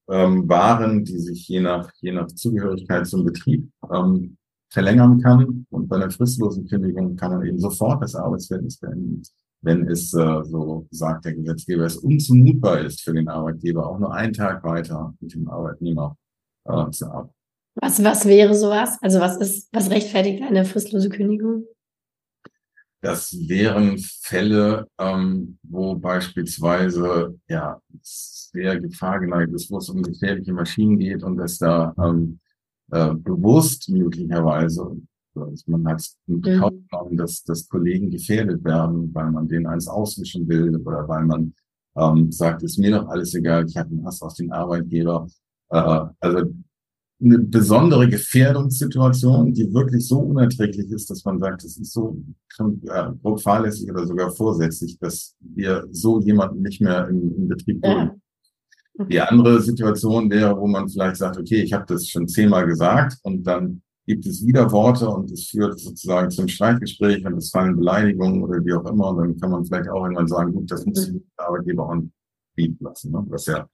ähm, 0.09 0.47
wahren, 0.47 1.03
die 1.03 1.19
sich 1.19 1.47
je 1.47 1.61
nach, 1.61 1.89
je 2.01 2.11
nach 2.11 2.27
Zugehörigkeit 2.27 3.07
zum 3.07 3.23
Betrieb 3.23 3.69
ähm, 3.91 4.37
verlängern 4.69 5.19
kann. 5.21 5.65
Und 5.69 5.87
bei 5.87 5.97
einer 5.97 6.11
fristlosen 6.11 6.67
Kündigung 6.67 7.15
kann 7.15 7.31
man 7.31 7.45
eben 7.45 7.59
sofort 7.59 8.01
das 8.03 8.15
Arbeitsverhältnis 8.15 8.77
beenden, 8.77 9.21
wenn 9.61 9.87
es, 9.87 10.13
äh, 10.13 10.43
so 10.43 10.87
sagt 10.91 11.25
der 11.25 11.33
Gesetzgeber, 11.33 11.85
es 11.85 11.97
unzumutbar 11.97 12.81
ist 12.81 13.01
für 13.01 13.13
den 13.13 13.27
Arbeitgeber, 13.27 13.87
auch 13.87 13.99
nur 13.99 14.13
einen 14.13 14.33
Tag 14.33 14.63
weiter 14.63 15.13
mit 15.19 15.33
dem 15.33 15.47
Arbeitnehmer 15.47 16.17
äh, 16.65 16.89
zu 16.91 17.05
arbeiten. 17.07 17.40
Was, 17.75 18.03
was 18.03 18.25
wäre 18.25 18.53
sowas? 18.53 18.97
Also 19.01 19.19
was 19.19 19.37
ist, 19.37 19.69
was 19.71 19.89
rechtfertigt 19.89 20.43
eine 20.43 20.65
fristlose 20.65 21.09
Kündigung? 21.09 21.65
Das 23.01 23.33
wären 23.47 23.97
Fälle, 23.97 24.87
ähm, 24.99 25.57
wo 25.63 25.95
beispielsweise 25.95 27.39
ja 27.47 27.81
sehr 28.01 28.79
gefahrgeneigt 28.79 29.53
ist, 29.53 29.71
wo 29.71 29.77
es 29.77 29.89
um 29.89 30.03
gefährliche 30.03 30.53
Maschinen 30.53 30.99
geht 30.99 31.23
und 31.23 31.39
es 31.39 31.57
da 31.57 31.95
ähm, 31.97 32.39
äh, 32.91 33.13
bewusst 33.15 33.89
möglicherweise, 33.89 34.97
also 35.33 35.63
man 35.65 35.87
hat 35.87 36.05
in 36.27 36.41
mhm. 36.41 36.59
Kauf 36.59 36.73
genommen, 36.89 37.17
dass, 37.17 37.43
dass 37.43 37.67
Kollegen 37.69 38.11
gefährdet 38.11 38.63
werden, 38.63 39.13
weil 39.15 39.31
man 39.31 39.47
denen 39.47 39.65
eins 39.65 39.87
auswischen 39.87 40.47
will 40.47 40.75
oder 40.85 41.07
weil 41.07 41.25
man 41.25 41.53
ähm, 41.95 42.31
sagt, 42.31 42.61
ist 42.63 42.77
mir 42.77 42.91
doch 42.91 43.07
alles 43.07 43.33
egal, 43.33 43.65
ich 43.65 43.77
habe 43.77 43.89
einen 43.89 44.05
Hass 44.05 44.21
auf 44.21 44.35
den 44.35 44.51
Arbeitgeber. 44.51 45.27
Äh, 45.69 46.05
also 46.19 46.53
eine 47.23 47.39
besondere 47.39 48.09
Gefährdungssituation, 48.09 49.53
die 49.53 49.73
wirklich 49.73 50.07
so 50.07 50.19
unerträglich 50.19 50.89
ist, 50.91 51.09
dass 51.09 51.23
man 51.23 51.39
sagt, 51.39 51.63
es 51.63 51.77
ist 51.77 51.93
so 51.93 52.17
äh, 52.59 53.11
grob 53.21 53.41
fahrlässig 53.41 53.89
oder 53.91 54.05
sogar 54.07 54.31
vorsätzlich, 54.31 54.97
dass 54.99 55.35
wir 55.39 55.87
so 55.91 56.19
jemanden 56.19 56.61
nicht 56.61 56.81
mehr 56.81 57.07
im, 57.07 57.35
im 57.37 57.47
Betrieb 57.47 57.81
dulden. 57.81 58.21
Ja. 58.97 59.05
Die 59.05 59.21
andere 59.21 59.61
Situation 59.61 60.29
wäre, 60.29 60.57
wo 60.57 60.67
man 60.67 60.89
vielleicht 60.89 61.17
sagt, 61.17 61.37
okay, 61.37 61.61
ich 61.61 61.73
habe 61.73 61.85
das 61.87 62.07
schon 62.07 62.27
zehnmal 62.27 62.65
gesagt 62.65 63.17
und 63.23 63.43
dann 63.43 63.81
gibt 64.05 64.25
es 64.25 64.45
wieder 64.45 64.71
Worte 64.71 65.07
und 65.07 65.31
es 65.31 65.47
führt 65.47 65.79
sozusagen 65.79 66.29
zum 66.29 66.47
Streitgespräch 66.47 67.25
und 67.25 67.37
es 67.37 67.49
fallen 67.49 67.77
Beleidigungen 67.77 68.43
oder 68.43 68.63
wie 68.65 68.73
auch 68.73 68.85
immer 68.85 69.09
und 69.09 69.17
dann 69.17 69.39
kann 69.39 69.51
man 69.51 69.63
vielleicht 69.63 69.89
auch 69.89 70.03
irgendwann 70.03 70.27
sagen, 70.27 70.53
gut, 70.53 70.69
das 70.69 70.85
muss 70.85 71.07
mhm. 71.07 71.23
der 71.37 71.47
Arbeitgeber 71.47 71.87
auch 71.87 71.95
bieten 72.55 72.83
lassen, 72.83 73.11
ne? 73.11 73.23
was 73.29 73.45
ja 73.45 73.67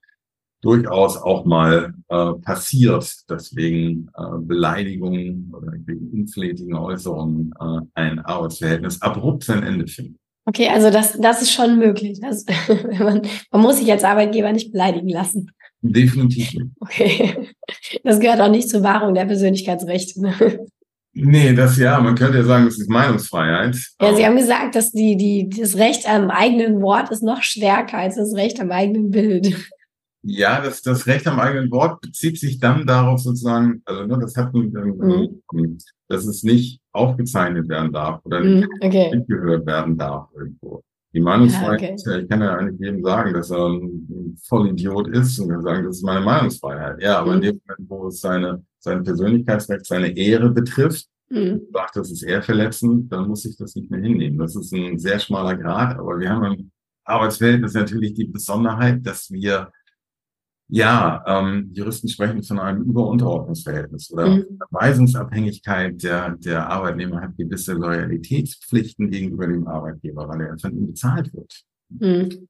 durchaus 0.60 1.16
auch 1.16 1.44
mal 1.44 1.94
äh, 2.08 2.32
passiert, 2.42 3.12
dass 3.28 3.54
wegen 3.54 4.10
äh, 4.16 4.22
Beleidigungen 4.40 5.52
oder 5.56 5.72
wegen 5.84 6.10
unflätigen 6.12 6.74
Äußerungen 6.74 7.52
äh, 7.60 7.80
ein 7.94 8.18
Arbeitsverhältnis 8.20 9.00
abrupt 9.00 9.44
sein 9.44 9.62
Ende 9.62 9.86
findet. 9.86 10.16
Okay, 10.46 10.68
also 10.68 10.90
das, 10.90 11.18
das 11.20 11.42
ist 11.42 11.52
schon 11.52 11.78
möglich. 11.78 12.20
Das, 12.20 12.44
man, 12.98 13.22
man 13.50 13.60
muss 13.60 13.78
sich 13.78 13.90
als 13.90 14.02
Arbeitgeber 14.02 14.52
nicht 14.52 14.72
beleidigen 14.72 15.10
lassen. 15.10 15.50
Definitiv 15.82 16.54
nicht. 16.54 16.70
Okay. 16.80 17.50
Das 18.02 18.18
gehört 18.18 18.40
auch 18.40 18.50
nicht 18.50 18.68
zur 18.68 18.82
Wahrung 18.82 19.14
der 19.14 19.26
Persönlichkeitsrechte. 19.26 20.20
Ne? 20.20 20.66
Nee, 21.12 21.52
das 21.52 21.78
ja, 21.78 22.00
man 22.00 22.14
könnte 22.14 22.38
ja 22.38 22.44
sagen, 22.44 22.64
das 22.64 22.78
ist 22.78 22.88
Meinungsfreiheit. 22.88 23.76
Ja, 24.00 24.14
Sie 24.14 24.24
haben 24.24 24.36
gesagt, 24.36 24.74
dass 24.74 24.92
die, 24.92 25.16
die, 25.16 25.48
das 25.48 25.76
Recht 25.76 26.08
am 26.08 26.30
eigenen 26.30 26.80
Wort 26.80 27.10
ist 27.10 27.22
noch 27.22 27.42
stärker 27.42 27.98
als 27.98 28.16
das 28.16 28.34
Recht 28.34 28.60
am 28.60 28.70
eigenen 28.70 29.10
Bild. 29.10 29.54
Ja, 30.22 30.60
das, 30.60 30.82
das 30.82 31.06
Recht 31.06 31.26
am 31.26 31.38
eigenen 31.38 31.70
Wort 31.70 32.00
bezieht 32.00 32.38
sich 32.38 32.58
dann 32.58 32.86
darauf 32.86 33.20
sozusagen, 33.20 33.82
also 33.84 34.04
ne, 34.04 34.18
das 34.20 34.36
hat 34.36 34.52
mhm. 34.52 35.78
dass 36.08 36.26
es 36.26 36.42
nicht 36.42 36.80
aufgezeichnet 36.92 37.68
werden 37.68 37.92
darf 37.92 38.20
oder 38.24 38.40
nicht 38.40 38.68
mhm, 38.68 38.78
okay. 38.80 39.14
mitgehört 39.14 39.66
werden 39.66 39.96
darf 39.96 40.28
irgendwo. 40.36 40.82
Die 41.14 41.20
Meinungsfreiheit, 41.20 41.80
ja, 41.80 42.12
okay. 42.12 42.22
ich 42.22 42.28
kann 42.28 42.42
ja 42.42 42.56
eigentlich 42.56 42.80
jedem 42.80 43.02
sagen, 43.02 43.32
dass 43.32 43.50
er 43.50 43.66
ein 43.66 44.36
Vollidiot 44.46 45.08
ist 45.08 45.38
und 45.38 45.48
kann 45.48 45.62
sagen, 45.62 45.86
das 45.86 45.96
ist 45.96 46.02
meine 46.02 46.24
Meinungsfreiheit. 46.24 47.00
Ja, 47.00 47.20
aber 47.20 47.30
mhm. 47.30 47.36
in 47.36 47.42
dem 47.42 47.60
Moment, 47.66 47.90
wo 47.90 48.08
es 48.08 48.20
seine, 48.20 48.62
sein 48.80 49.04
Persönlichkeitsrecht, 49.04 49.86
seine 49.86 50.14
Ehre 50.16 50.50
betrifft, 50.50 51.06
mhm. 51.30 51.62
sagt, 51.72 51.96
das 51.96 52.10
ist 52.10 52.22
ehrverletzend, 52.22 53.10
dann 53.10 53.28
muss 53.28 53.44
ich 53.44 53.56
das 53.56 53.74
nicht 53.74 53.90
mehr 53.90 54.00
hinnehmen. 54.00 54.38
Das 54.38 54.54
ist 54.54 54.72
ein 54.72 54.98
sehr 54.98 55.18
schmaler 55.18 55.56
Grad, 55.56 55.98
aber 55.98 56.18
wir 56.18 56.28
haben 56.28 56.44
im 56.44 56.70
Arbeitsverhältnis 57.04 57.72
natürlich 57.72 58.12
die 58.14 58.26
Besonderheit, 58.26 59.06
dass 59.06 59.30
wir 59.30 59.70
ja, 60.68 61.24
ähm, 61.26 61.70
Juristen 61.72 62.08
sprechen 62.08 62.42
von 62.42 62.58
einem 62.58 62.82
Über- 62.82 63.06
Unterordnungsverhältnis 63.08 64.12
oder 64.12 64.28
mhm. 64.28 64.44
Weisungsabhängigkeit. 64.70 66.02
Der, 66.02 66.36
der 66.36 66.68
Arbeitnehmer 66.68 67.22
hat 67.22 67.36
gewisse 67.36 67.72
Loyalitätspflichten 67.72 69.10
gegenüber 69.10 69.46
dem 69.46 69.66
Arbeitgeber, 69.66 70.28
weil 70.28 70.42
er 70.42 70.58
von 70.58 70.76
ihm 70.76 70.88
bezahlt 70.88 71.32
wird. 71.32 71.62
Mhm. 71.88 72.48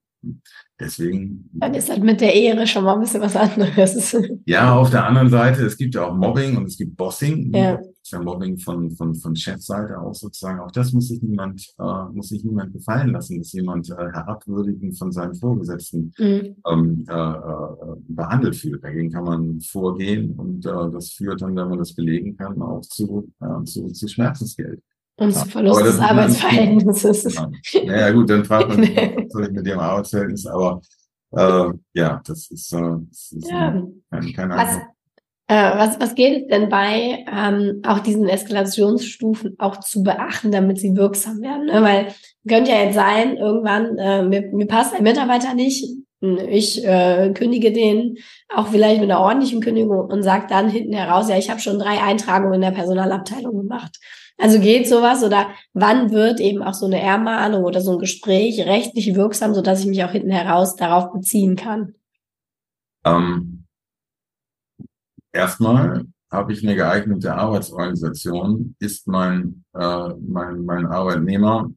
Deswegen. 0.81 1.49
Dann 1.53 1.75
ist 1.75 1.89
halt 1.91 2.03
mit 2.03 2.21
der 2.21 2.35
Ehre 2.35 2.67
schon 2.67 2.85
mal 2.85 2.95
ein 2.95 3.01
bisschen 3.01 3.21
was 3.21 3.37
anderes. 3.37 4.17
Ja, 4.47 4.75
auf 4.75 4.91
der 4.91 5.07
anderen 5.07 5.29
Seite, 5.29 5.65
es 5.65 5.77
gibt 5.77 5.95
ja 5.95 6.07
auch 6.07 6.15
Mobbing 6.15 6.57
und 6.57 6.65
es 6.65 6.77
gibt 6.77 6.97
Bossing. 6.97 7.55
Ja. 7.55 7.79
Ja 8.11 8.21
Mobbing 8.21 8.59
von, 8.59 8.91
von, 8.91 9.15
von 9.15 9.37
Chefseite 9.37 9.99
aus 9.99 10.21
sozusagen. 10.21 10.61
Auch 10.61 10.71
das 10.71 10.93
muss 10.93 11.09
sich 11.09 11.23
niemand, 11.23 11.75
äh, 11.79 12.05
muss 12.13 12.29
sich 12.29 12.45
niemand 12.45 12.73
gefallen 12.73 13.11
lassen, 13.11 13.39
dass 13.39 13.53
jemand 13.53 13.91
äh, 13.91 13.95
herabwürdigend 13.95 14.99
von 14.99 15.13
seinen 15.13 15.35
Vorgesetzten 15.35 16.13
mhm. 16.19 16.57
ähm, 16.67 17.05
äh, 17.09 17.13
äh, 17.13 17.97
behandelt 18.09 18.57
fühlt. 18.57 18.83
Dagegen 18.83 19.11
kann 19.11 19.25
man 19.25 19.61
vorgehen 19.61 20.33
und 20.33 20.65
äh, 20.67 20.91
das 20.93 21.11
führt 21.11 21.43
dann, 21.43 21.57
wenn 21.57 21.69
man 21.69 21.79
das 21.79 21.95
belegen 21.95 22.37
kann, 22.37 22.61
auch 22.63 22.81
zu, 22.83 23.31
äh, 23.41 23.65
zu, 23.65 23.87
zu 23.89 24.09
Schmerzensgeld. 24.09 24.83
Und 25.17 25.35
ja, 25.35 25.45
Verlust 25.45 25.85
des 25.85 25.99
Arbeitsverhältnisses. 25.99 27.41
Naja, 27.85 28.13
gut, 28.13 28.31
dann 28.31 28.45
fragt 28.45 28.69
man, 28.69 28.83
was 29.33 29.51
mit 29.51 29.67
dem 29.67 29.79
Arbeitsverhältnis, 29.79 30.47
aber 30.47 30.81
äh, 31.33 31.73
ja, 31.95 32.23
das 32.25 32.51
ist, 32.51 32.73
äh, 32.73 32.97
das 33.09 33.33
ist 33.33 33.51
ja. 33.51 33.83
kein, 34.11 34.33
kein 34.33 34.51
was, 34.51 34.79
äh, 35.49 35.77
was, 35.77 35.99
was 35.99 36.15
geht 36.15 36.51
denn 36.51 36.69
bei 36.69 37.25
ähm, 37.31 37.83
auch 37.87 38.01
diesen 38.01 38.29
Eskalationsstufen 38.29 39.57
auch 39.59 39.81
zu 39.81 40.03
beachten, 40.03 40.53
damit 40.53 40.79
sie 40.79 40.95
wirksam 40.95 41.41
werden? 41.41 41.67
Ne? 41.67 41.83
Weil 41.83 42.15
könnte 42.49 42.71
ja 42.71 42.83
jetzt 42.85 42.95
sein, 42.95 43.37
irgendwann, 43.37 43.99
äh, 43.99 44.23
mir, 44.23 44.51
mir 44.53 44.67
passt 44.67 44.95
ein 44.95 45.03
Mitarbeiter 45.03 45.55
nicht, 45.55 45.85
ich 46.21 46.85
äh, 46.85 47.33
kündige 47.33 47.73
den 47.73 48.19
auch 48.49 48.69
vielleicht 48.69 49.01
mit 49.01 49.11
einer 49.11 49.21
ordentlichen 49.21 49.61
Kündigung 49.61 50.11
und 50.11 50.23
sage 50.23 50.47
dann 50.49 50.69
hinten 50.69 50.93
heraus, 50.93 51.29
ja, 51.29 51.39
ich 51.39 51.49
habe 51.49 51.61
schon 51.61 51.79
drei 51.79 52.03
Eintragungen 52.03 52.55
in 52.55 52.61
der 52.61 52.73
Personalabteilung 52.73 53.57
gemacht. 53.57 53.99
Also 54.37 54.59
geht 54.61 54.89
sowas 54.89 55.23
oder 55.23 55.49
wann 55.75 56.11
wird 56.11 56.41
eben 56.41 56.63
auch 56.63 56.75
so 56.75 56.87
eine 56.87 57.01
Ermahnung 57.01 57.65
oder 57.65 57.81
so 57.81 57.93
ein 57.93 57.99
Gespräch 57.99 58.61
rechtlich 58.67 59.15
wirksam, 59.15 59.55
so 59.55 59.63
dass 59.63 59.81
ich 59.81 59.87
mich 59.87 60.03
auch 60.05 60.11
hinten 60.11 60.31
heraus 60.31 60.77
darauf 60.77 61.13
beziehen 61.13 61.57
kann? 61.57 61.95
Ähm, 63.05 63.68
erstmal 65.33 66.07
habe 66.31 66.53
ich 66.53 66.63
eine 66.63 66.77
geeignete 66.77 67.35
Arbeitsorganisation, 67.35 68.75
ist 68.79 69.07
mein, 69.07 69.65
äh, 69.75 70.15
mein, 70.21 70.65
mein 70.65 70.87
Arbeitnehmer 70.87 71.71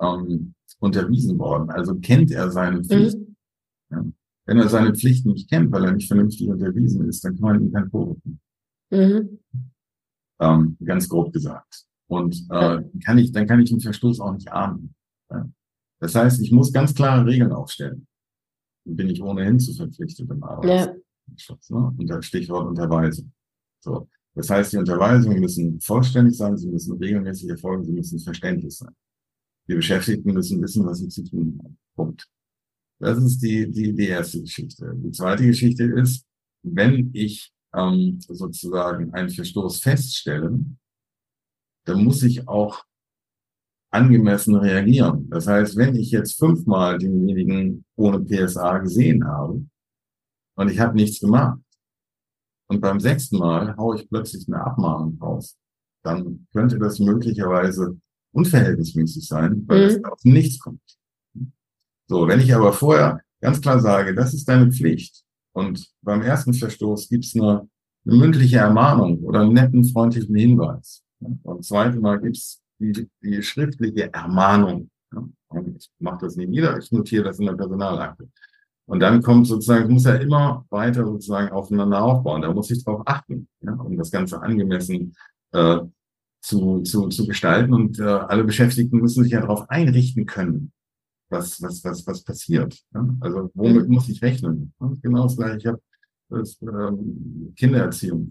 ähm, 0.00 0.54
unterwiesen 0.78 1.38
worden. 1.38 1.70
Also 1.70 1.96
kennt 1.96 2.30
er 2.30 2.50
seine 2.50 2.84
Pflichten. 2.84 3.36
Mhm. 3.90 3.96
Ja. 3.96 4.04
Wenn 4.46 4.58
er 4.58 4.68
seine 4.68 4.94
Pflichten 4.94 5.32
nicht 5.32 5.50
kennt, 5.50 5.72
weil 5.72 5.84
er 5.84 5.92
nicht 5.92 6.06
vernünftig 6.06 6.48
unterwiesen 6.48 7.08
ist, 7.08 7.24
dann 7.24 7.34
kann 7.34 7.42
man 7.42 7.60
ihm 7.60 7.72
kein 7.72 7.90
Vorwurf 7.90 8.18
mhm. 8.90 9.40
ähm, 10.40 10.76
ganz 10.84 11.08
grob 11.08 11.32
gesagt. 11.32 11.84
Und 12.08 12.46
äh, 12.50 12.82
kann 13.04 13.18
ich, 13.18 13.32
dann 13.32 13.48
kann 13.48 13.60
ich 13.60 13.70
den 13.70 13.80
Verstoß 13.80 14.20
auch 14.20 14.32
nicht 14.32 14.52
ahnden. 14.52 14.94
Ja. 15.30 15.48
Das 16.00 16.14
heißt, 16.14 16.40
ich 16.40 16.52
muss 16.52 16.72
ganz 16.72 16.94
klare 16.94 17.26
Regeln 17.26 17.52
aufstellen. 17.52 18.06
Dann 18.84 18.96
bin 18.96 19.10
ich 19.10 19.20
ohnehin 19.20 19.58
zu 19.58 19.74
verpflichtet 19.74 20.30
im 20.30 20.44
Arbeitsschutz. 20.44 20.94
Ja. 20.94 21.05
Ne? 21.26 21.94
Unter 21.98 22.22
Stichwort 22.22 22.68
Unterweisung. 22.68 23.32
So. 23.80 24.08
Das 24.34 24.50
heißt, 24.50 24.74
die 24.74 24.76
Unterweisungen 24.76 25.40
müssen 25.40 25.80
vollständig 25.80 26.36
sein, 26.36 26.56
sie 26.58 26.68
müssen 26.68 26.98
regelmäßig 26.98 27.48
erfolgen, 27.48 27.84
sie 27.84 27.92
müssen 27.92 28.18
verständlich 28.18 28.76
sein. 28.76 28.94
Die 29.66 29.74
Beschäftigten 29.74 30.32
müssen 30.32 30.62
wissen, 30.62 30.84
was 30.84 30.98
sie 30.98 31.08
zu 31.08 31.24
tun 31.24 31.58
haben. 31.62 31.78
Punkt. 31.94 32.28
Das 32.98 33.18
ist 33.18 33.38
die, 33.40 33.70
die, 33.70 33.94
die 33.94 34.08
erste 34.08 34.40
Geschichte. 34.40 34.94
Die 34.96 35.10
zweite 35.10 35.46
Geschichte 35.46 35.84
ist, 35.84 36.24
wenn 36.62 37.10
ich 37.14 37.52
ähm, 37.74 38.18
sozusagen 38.20 39.12
einen 39.14 39.30
Verstoß 39.30 39.80
feststelle, 39.80 40.58
dann 41.84 42.04
muss 42.04 42.22
ich 42.22 42.46
auch 42.48 42.84
angemessen 43.90 44.56
reagieren. 44.56 45.28
Das 45.30 45.46
heißt, 45.46 45.76
wenn 45.76 45.94
ich 45.94 46.10
jetzt 46.10 46.38
fünfmal 46.38 46.98
denjenigen 46.98 47.84
ohne 47.96 48.20
PSA 48.20 48.78
gesehen 48.78 49.24
habe 49.26 49.64
und 50.56 50.70
ich 50.70 50.80
habe 50.80 50.96
nichts 50.96 51.20
gemacht 51.20 51.60
und 52.68 52.80
beim 52.80 53.00
sechsten 53.00 53.38
Mal 53.38 53.76
haue 53.76 53.96
ich 53.96 54.08
plötzlich 54.08 54.46
eine 54.48 54.64
Abmahnung 54.64 55.18
raus, 55.20 55.56
dann 56.02 56.46
könnte 56.52 56.78
das 56.78 56.98
möglicherweise 56.98 57.98
unverhältnismäßig 58.32 59.26
sein, 59.26 59.64
weil 59.66 59.80
mhm. 59.80 59.86
es 59.86 60.04
aus 60.04 60.24
nichts 60.24 60.58
kommt. 60.58 60.80
So, 62.08 62.28
wenn 62.28 62.40
ich 62.40 62.54
aber 62.54 62.72
vorher 62.72 63.20
ganz 63.40 63.60
klar 63.60 63.80
sage, 63.80 64.14
das 64.14 64.34
ist 64.34 64.48
deine 64.48 64.70
Pflicht 64.72 65.24
und 65.52 65.92
beim 66.02 66.22
ersten 66.22 66.54
Verstoß 66.54 67.08
gibt 67.08 67.24
es 67.24 67.34
eine, 67.34 67.68
eine 68.04 68.16
mündliche 68.16 68.58
Ermahnung 68.58 69.20
oder 69.20 69.40
einen 69.40 69.54
netten, 69.54 69.84
freundlichen 69.84 70.34
Hinweis, 70.34 71.02
und 71.20 71.64
zweite 71.64 71.98
Mal 71.98 72.20
gibt's 72.20 72.62
die, 72.78 73.08
die 73.22 73.42
schriftliche 73.42 74.12
Ermahnung. 74.12 74.90
Und 75.48 75.76
ich 75.76 75.90
mache 75.98 76.26
das 76.26 76.36
nie 76.36 76.48
wieder, 76.48 76.76
ich 76.78 76.90
notiere 76.92 77.24
das 77.24 77.38
in 77.38 77.46
der 77.46 77.54
Personalakte. 77.54 78.28
Und 78.86 79.00
dann 79.00 79.20
kommt 79.20 79.48
sozusagen, 79.48 79.92
muss 79.92 80.06
er 80.06 80.20
immer 80.20 80.64
weiter 80.70 81.04
sozusagen 81.04 81.50
aufeinander 81.50 82.02
aufbauen. 82.02 82.42
Da 82.42 82.52
muss 82.52 82.70
ich 82.70 82.84
darauf 82.84 83.02
achten, 83.04 83.48
ja, 83.60 83.72
um 83.74 83.96
das 83.96 84.10
Ganze 84.10 84.40
angemessen 84.40 85.14
äh, 85.52 85.78
zu, 86.40 86.82
zu, 86.82 87.08
zu 87.08 87.26
gestalten. 87.26 87.74
Und 87.74 87.98
äh, 87.98 88.04
alle 88.04 88.44
Beschäftigten 88.44 88.98
müssen 88.98 89.24
sich 89.24 89.32
ja 89.32 89.40
darauf 89.40 89.68
einrichten 89.68 90.24
können, 90.24 90.72
was, 91.30 91.60
was, 91.60 91.82
was, 91.82 92.06
was 92.06 92.22
passiert. 92.22 92.80
Ja? 92.94 93.08
Also 93.20 93.50
womit 93.54 93.88
mhm. 93.88 93.94
muss 93.94 94.08
ich 94.08 94.22
rechnen? 94.22 94.72
Ja? 94.80 94.92
Genau 95.02 95.24
das 95.24 95.36
gleiche. 95.36 95.56
Ich 95.58 95.66
habe 95.66 95.80
das, 96.30 96.56
ähm, 96.62 97.52
Kindererziehung. 97.56 98.30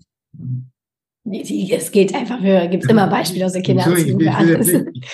Es 1.26 1.92
geht 1.92 2.14
einfach 2.14 2.40
für, 2.40 2.68
gibt 2.68 2.84
es 2.84 2.90
immer 2.90 3.08
Beispiele 3.08 3.46
aus 3.46 3.54
der 3.54 3.64
Kindererziehung 3.64 4.22
für 4.22 4.34
alles. 4.34 4.68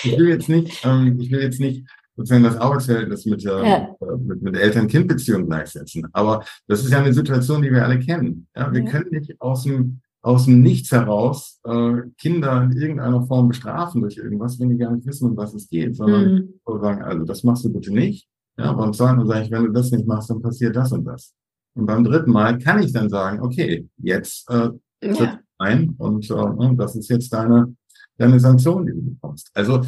Ich 0.03 0.17
will 0.17 0.29
jetzt 0.29 0.49
nicht, 0.49 0.85
ähm, 0.85 1.19
ich 1.19 1.31
will 1.31 1.41
jetzt 1.41 1.59
nicht 1.59 1.87
sozusagen 2.21 2.43
das 2.43 2.57
Arbeitsverhältnis 2.57 3.25
mit, 3.25 3.41
ja. 3.43 3.95
mit, 4.19 4.41
mit 4.41 4.55
Eltern-Kind-Beziehung 4.55 5.47
gleichsetzen. 5.47 6.07
Aber 6.13 6.43
das 6.67 6.83
ist 6.83 6.91
ja 6.91 6.99
eine 6.99 7.13
Situation, 7.13 7.61
die 7.61 7.71
wir 7.71 7.83
alle 7.83 7.99
kennen. 7.99 8.47
Ja, 8.55 8.71
wir 8.71 8.83
ja. 8.83 8.89
können 8.89 9.09
nicht 9.09 9.41
aus 9.41 9.63
dem, 9.63 10.01
aus 10.21 10.45
dem 10.45 10.61
Nichts 10.61 10.91
heraus 10.91 11.59
äh, 11.63 11.93
Kinder 12.17 12.63
in 12.63 12.73
irgendeiner 12.73 13.25
Form 13.25 13.47
bestrafen 13.47 14.01
durch 14.01 14.17
irgendwas, 14.17 14.59
wenn 14.59 14.69
die 14.69 14.77
gar 14.77 14.91
nicht 14.91 15.07
wissen, 15.07 15.31
um 15.31 15.37
was 15.37 15.53
es 15.53 15.67
geht, 15.67 15.95
sondern 15.95 16.51
mhm. 16.65 16.79
sagen, 16.79 17.01
also 17.01 17.25
das 17.25 17.43
machst 17.43 17.65
du 17.65 17.73
bitte 17.73 17.91
nicht. 17.91 18.27
Ja, 18.57 18.73
beim 18.73 18.93
zweiten 18.93 19.17
Mal 19.17 19.27
sage 19.27 19.45
ich, 19.45 19.51
wenn 19.51 19.65
du 19.65 19.71
das 19.71 19.91
nicht 19.91 20.05
machst, 20.05 20.29
dann 20.29 20.41
passiert 20.41 20.75
das 20.75 20.91
und 20.91 21.05
das. 21.05 21.33
Und 21.73 21.87
beim 21.87 22.03
dritten 22.03 22.31
Mal 22.31 22.59
kann 22.59 22.83
ich 22.83 22.93
dann 22.93 23.09
sagen, 23.09 23.41
okay, 23.41 23.87
jetzt 23.97 24.47
äh, 24.51 24.69
ja. 25.01 25.39
ein 25.57 25.95
und 25.97 26.29
äh, 26.29 26.75
das 26.75 26.95
ist 26.95 27.09
jetzt 27.09 27.33
deine, 27.33 27.73
deine 28.17 28.39
Sanktion, 28.39 28.85
die 28.85 28.91
du 28.91 29.01
bekommst. 29.01 29.49
Also 29.53 29.81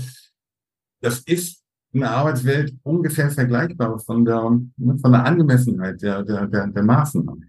das 1.02 1.20
ist 1.20 1.63
eine 1.94 2.10
Arbeitswelt 2.10 2.74
ungefähr 2.84 3.30
vergleichbar 3.30 4.00
von 4.00 4.26
der, 4.26 4.50
ne, 4.78 4.98
von 4.98 5.12
der 5.12 5.26
Angemessenheit 5.26 6.02
der, 6.02 6.24
der, 6.24 6.48
der, 6.48 6.68
der 6.68 6.84
Maßnahmen. 6.84 7.46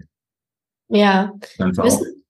Ja. 0.89 1.33
Müssen, 1.59 2.25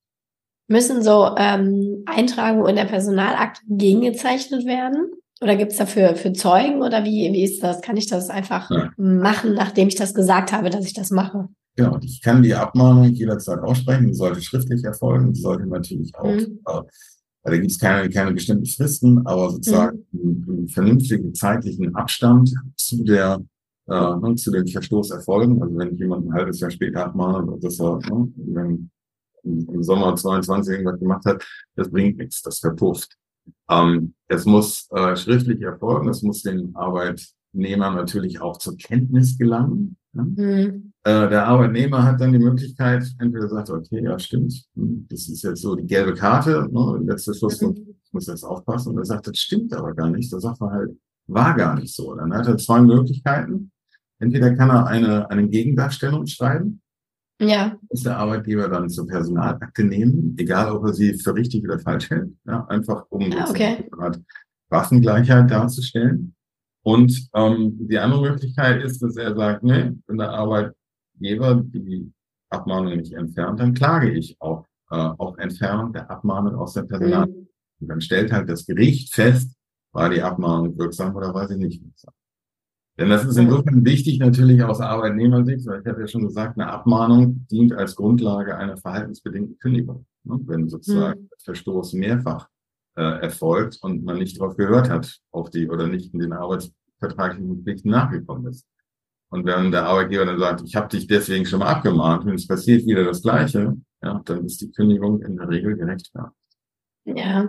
müssen 0.68 1.02
so 1.02 1.34
ähm, 1.36 2.04
Eintragungen 2.06 2.68
in 2.68 2.76
der 2.76 2.84
Personalakte 2.84 3.60
gegengezeichnet 3.68 4.64
werden? 4.64 5.12
Oder 5.40 5.56
gibt 5.56 5.72
es 5.72 5.78
dafür 5.78 6.14
für 6.14 6.32
Zeugen 6.32 6.82
oder 6.82 7.04
wie, 7.04 7.32
wie 7.32 7.44
ist 7.44 7.62
das? 7.62 7.82
Kann 7.82 7.96
ich 7.96 8.06
das 8.06 8.30
einfach 8.30 8.70
ja. 8.70 8.90
machen, 8.96 9.54
nachdem 9.54 9.88
ich 9.88 9.96
das 9.96 10.14
gesagt 10.14 10.52
habe, 10.52 10.70
dass 10.70 10.86
ich 10.86 10.94
das 10.94 11.10
mache? 11.10 11.48
Genau, 11.76 11.98
ich 12.00 12.22
kann 12.22 12.42
die 12.42 12.54
Abmahnung 12.54 13.04
jederzeit 13.10 13.58
aussprechen, 13.58 14.06
die 14.06 14.14
sollte 14.14 14.40
schriftlich 14.40 14.84
erfolgen, 14.84 15.32
die 15.32 15.40
sollte 15.40 15.66
natürlich 15.66 16.14
auch, 16.16 16.24
mhm. 16.24 16.60
äh, 16.66 16.82
da 17.44 17.56
gibt 17.56 17.70
es 17.70 17.78
keine, 17.78 18.08
keine 18.08 18.32
bestimmten 18.32 18.66
Fristen, 18.66 19.26
aber 19.26 19.50
sozusagen 19.50 20.06
mhm. 20.12 20.44
einen, 20.48 20.68
vernünftigen 20.68 21.34
zeitlichen 21.34 21.94
Abstand 21.94 22.54
zu 22.76 23.04
der 23.04 23.40
äh, 23.86 24.16
ne, 24.16 24.34
zu 24.36 24.50
den 24.50 24.66
Verstoß 24.66 25.10
erfolgen. 25.10 25.62
Also 25.62 25.76
wenn 25.76 25.92
ich 25.92 25.98
jemanden 25.98 26.30
ein 26.30 26.34
halbes 26.34 26.60
Jahr 26.60 26.70
später 26.70 27.04
abmahne, 27.04 27.58
dass 27.60 27.78
er 27.78 27.98
ne, 27.98 28.32
wenn 28.36 28.90
im 29.44 29.82
Sommer 29.82 30.16
22 30.16 30.72
irgendwas 30.72 30.98
gemacht 30.98 31.24
hat, 31.26 31.44
das 31.76 31.90
bringt 31.90 32.16
nichts, 32.16 32.40
das 32.40 32.60
verpufft. 32.60 33.14
Ähm, 33.68 34.14
es 34.26 34.46
muss 34.46 34.88
äh, 34.92 35.14
schriftlich 35.16 35.60
erfolgen, 35.60 36.08
es 36.08 36.22
muss 36.22 36.42
den 36.42 36.74
Arbeitnehmer 36.74 37.90
natürlich 37.90 38.40
auch 38.40 38.56
zur 38.56 38.76
Kenntnis 38.78 39.36
gelangen. 39.36 39.98
Ja? 40.14 40.22
Mhm. 40.22 40.92
Äh, 41.04 41.28
der 41.28 41.46
Arbeitnehmer 41.46 42.02
hat 42.02 42.20
dann 42.20 42.32
die 42.32 42.38
Möglichkeit, 42.38 43.04
entweder 43.18 43.48
sagt, 43.48 43.70
okay, 43.70 44.02
ja, 44.02 44.18
stimmt, 44.18 44.54
hm, 44.74 45.06
das 45.10 45.28
ist 45.28 45.42
jetzt 45.42 45.60
so 45.60 45.74
die 45.74 45.86
gelbe 45.86 46.14
Karte, 46.14 46.66
ne, 46.70 47.00
letzter 47.04 47.34
Schluss, 47.34 47.60
mhm. 47.60 47.74
ich 48.04 48.12
muss 48.12 48.26
jetzt 48.26 48.44
aufpassen. 48.44 48.92
Und 48.92 48.98
er 48.98 49.04
sagt, 49.04 49.26
das 49.26 49.38
stimmt 49.38 49.72
aber 49.74 49.94
gar 49.94 50.10
nicht, 50.10 50.32
der 50.32 50.40
Sachverhalt 50.40 50.96
war 51.26 51.54
gar 51.56 51.74
nicht 51.74 51.94
so. 51.94 52.14
Dann 52.14 52.32
hat 52.32 52.46
er 52.46 52.56
zwei 52.56 52.80
Möglichkeiten. 52.80 53.70
Entweder 54.18 54.54
kann 54.54 54.70
er 54.70 54.86
eine, 54.86 55.30
eine 55.30 55.48
Gegendarstellung 55.48 56.26
schreiben, 56.26 56.80
ja. 57.40 57.76
Muss 57.90 58.02
der 58.02 58.16
Arbeitgeber 58.16 58.68
dann 58.68 58.88
zur 58.88 59.06
Personalakte 59.06 59.84
nehmen, 59.84 60.36
egal 60.38 60.70
ob 60.70 60.84
er 60.84 60.94
sie 60.94 61.14
für 61.14 61.34
richtig 61.34 61.64
oder 61.64 61.78
falsch 61.78 62.10
hält, 62.10 62.32
ja, 62.46 62.64
einfach 62.66 63.06
um 63.10 63.32
ah, 63.32 63.46
okay. 63.48 63.88
Waffengleichheit 64.68 65.50
darzustellen. 65.50 66.34
Und 66.84 67.30
ähm, 67.34 67.88
die 67.88 67.98
andere 67.98 68.20
Möglichkeit 68.20 68.82
ist, 68.82 69.02
dass 69.02 69.16
er 69.16 69.34
sagt, 69.34 69.64
nee, 69.64 69.92
wenn 70.06 70.18
der 70.18 70.30
Arbeitgeber 70.30 71.62
die 71.64 72.12
Abmahnung 72.50 72.98
nicht 72.98 73.14
entfernt, 73.14 73.58
dann 73.58 73.72
klage 73.72 74.10
ich 74.10 74.36
auf, 74.38 74.66
äh, 74.90 74.96
auf 74.96 75.38
Entfernung 75.38 75.94
der 75.94 76.10
Abmahnung 76.10 76.54
aus 76.56 76.74
der 76.74 76.82
Personalakte. 76.82 77.32
Mhm. 77.32 77.48
Und 77.80 77.88
dann 77.88 78.00
stellt 78.02 78.32
halt 78.32 78.50
das 78.50 78.66
Gericht 78.66 79.14
fest, 79.14 79.56
war 79.92 80.10
die 80.10 80.20
Abmahnung 80.20 80.76
wirksam 80.78 81.16
oder 81.16 81.32
war 81.32 81.48
sie 81.48 81.56
nicht 81.56 81.82
wirksam. 81.82 82.12
Denn 82.98 83.08
das 83.08 83.24
ist 83.24 83.38
insofern 83.38 83.84
wichtig 83.84 84.18
natürlich 84.18 84.62
aus 84.62 84.80
Arbeitnehmersicht, 84.80 85.66
weil 85.66 85.80
ich 85.80 85.86
habe 85.86 86.02
ja 86.02 86.06
schon 86.06 86.26
gesagt, 86.26 86.58
eine 86.58 86.70
Abmahnung 86.70 87.46
dient 87.50 87.72
als 87.72 87.96
Grundlage 87.96 88.56
einer 88.56 88.76
verhaltensbedingten 88.76 89.58
Kündigung. 89.58 90.04
Ne? 90.22 90.38
Wenn 90.44 90.68
sozusagen 90.68 91.22
mhm. 91.22 91.28
Verstoß 91.42 91.94
mehrfach 91.94 92.48
äh, 92.96 93.20
erfolgt 93.22 93.78
und 93.82 94.04
man 94.04 94.18
nicht 94.18 94.40
darauf 94.40 94.56
gehört 94.56 94.88
hat, 94.88 95.18
auf 95.30 95.50
die 95.50 95.68
oder 95.68 95.86
nicht 95.86 96.12
in 96.14 96.20
den 96.20 96.32
arbeitsvertraglichen 96.32 97.62
Pflichten 97.62 97.90
nachgekommen 97.90 98.46
ist. 98.46 98.66
Und 99.30 99.44
wenn 99.46 99.72
der 99.72 99.86
Arbeitgeber 99.86 100.26
dann 100.26 100.38
sagt, 100.38 100.62
ich 100.64 100.76
habe 100.76 100.88
dich 100.88 101.06
deswegen 101.06 101.44
schon 101.44 101.58
mal 101.58 101.68
abgemahnt 101.68 102.24
und 102.24 102.34
es 102.34 102.46
passiert 102.46 102.86
wieder 102.86 103.04
das 103.04 103.22
Gleiche, 103.22 103.76
ja, 104.02 104.22
dann 104.24 104.44
ist 104.44 104.60
die 104.60 104.70
Kündigung 104.70 105.22
in 105.22 105.36
der 105.36 105.48
Regel 105.48 105.76
gerechtfertigt. 105.76 106.34
Ja. 107.06 107.48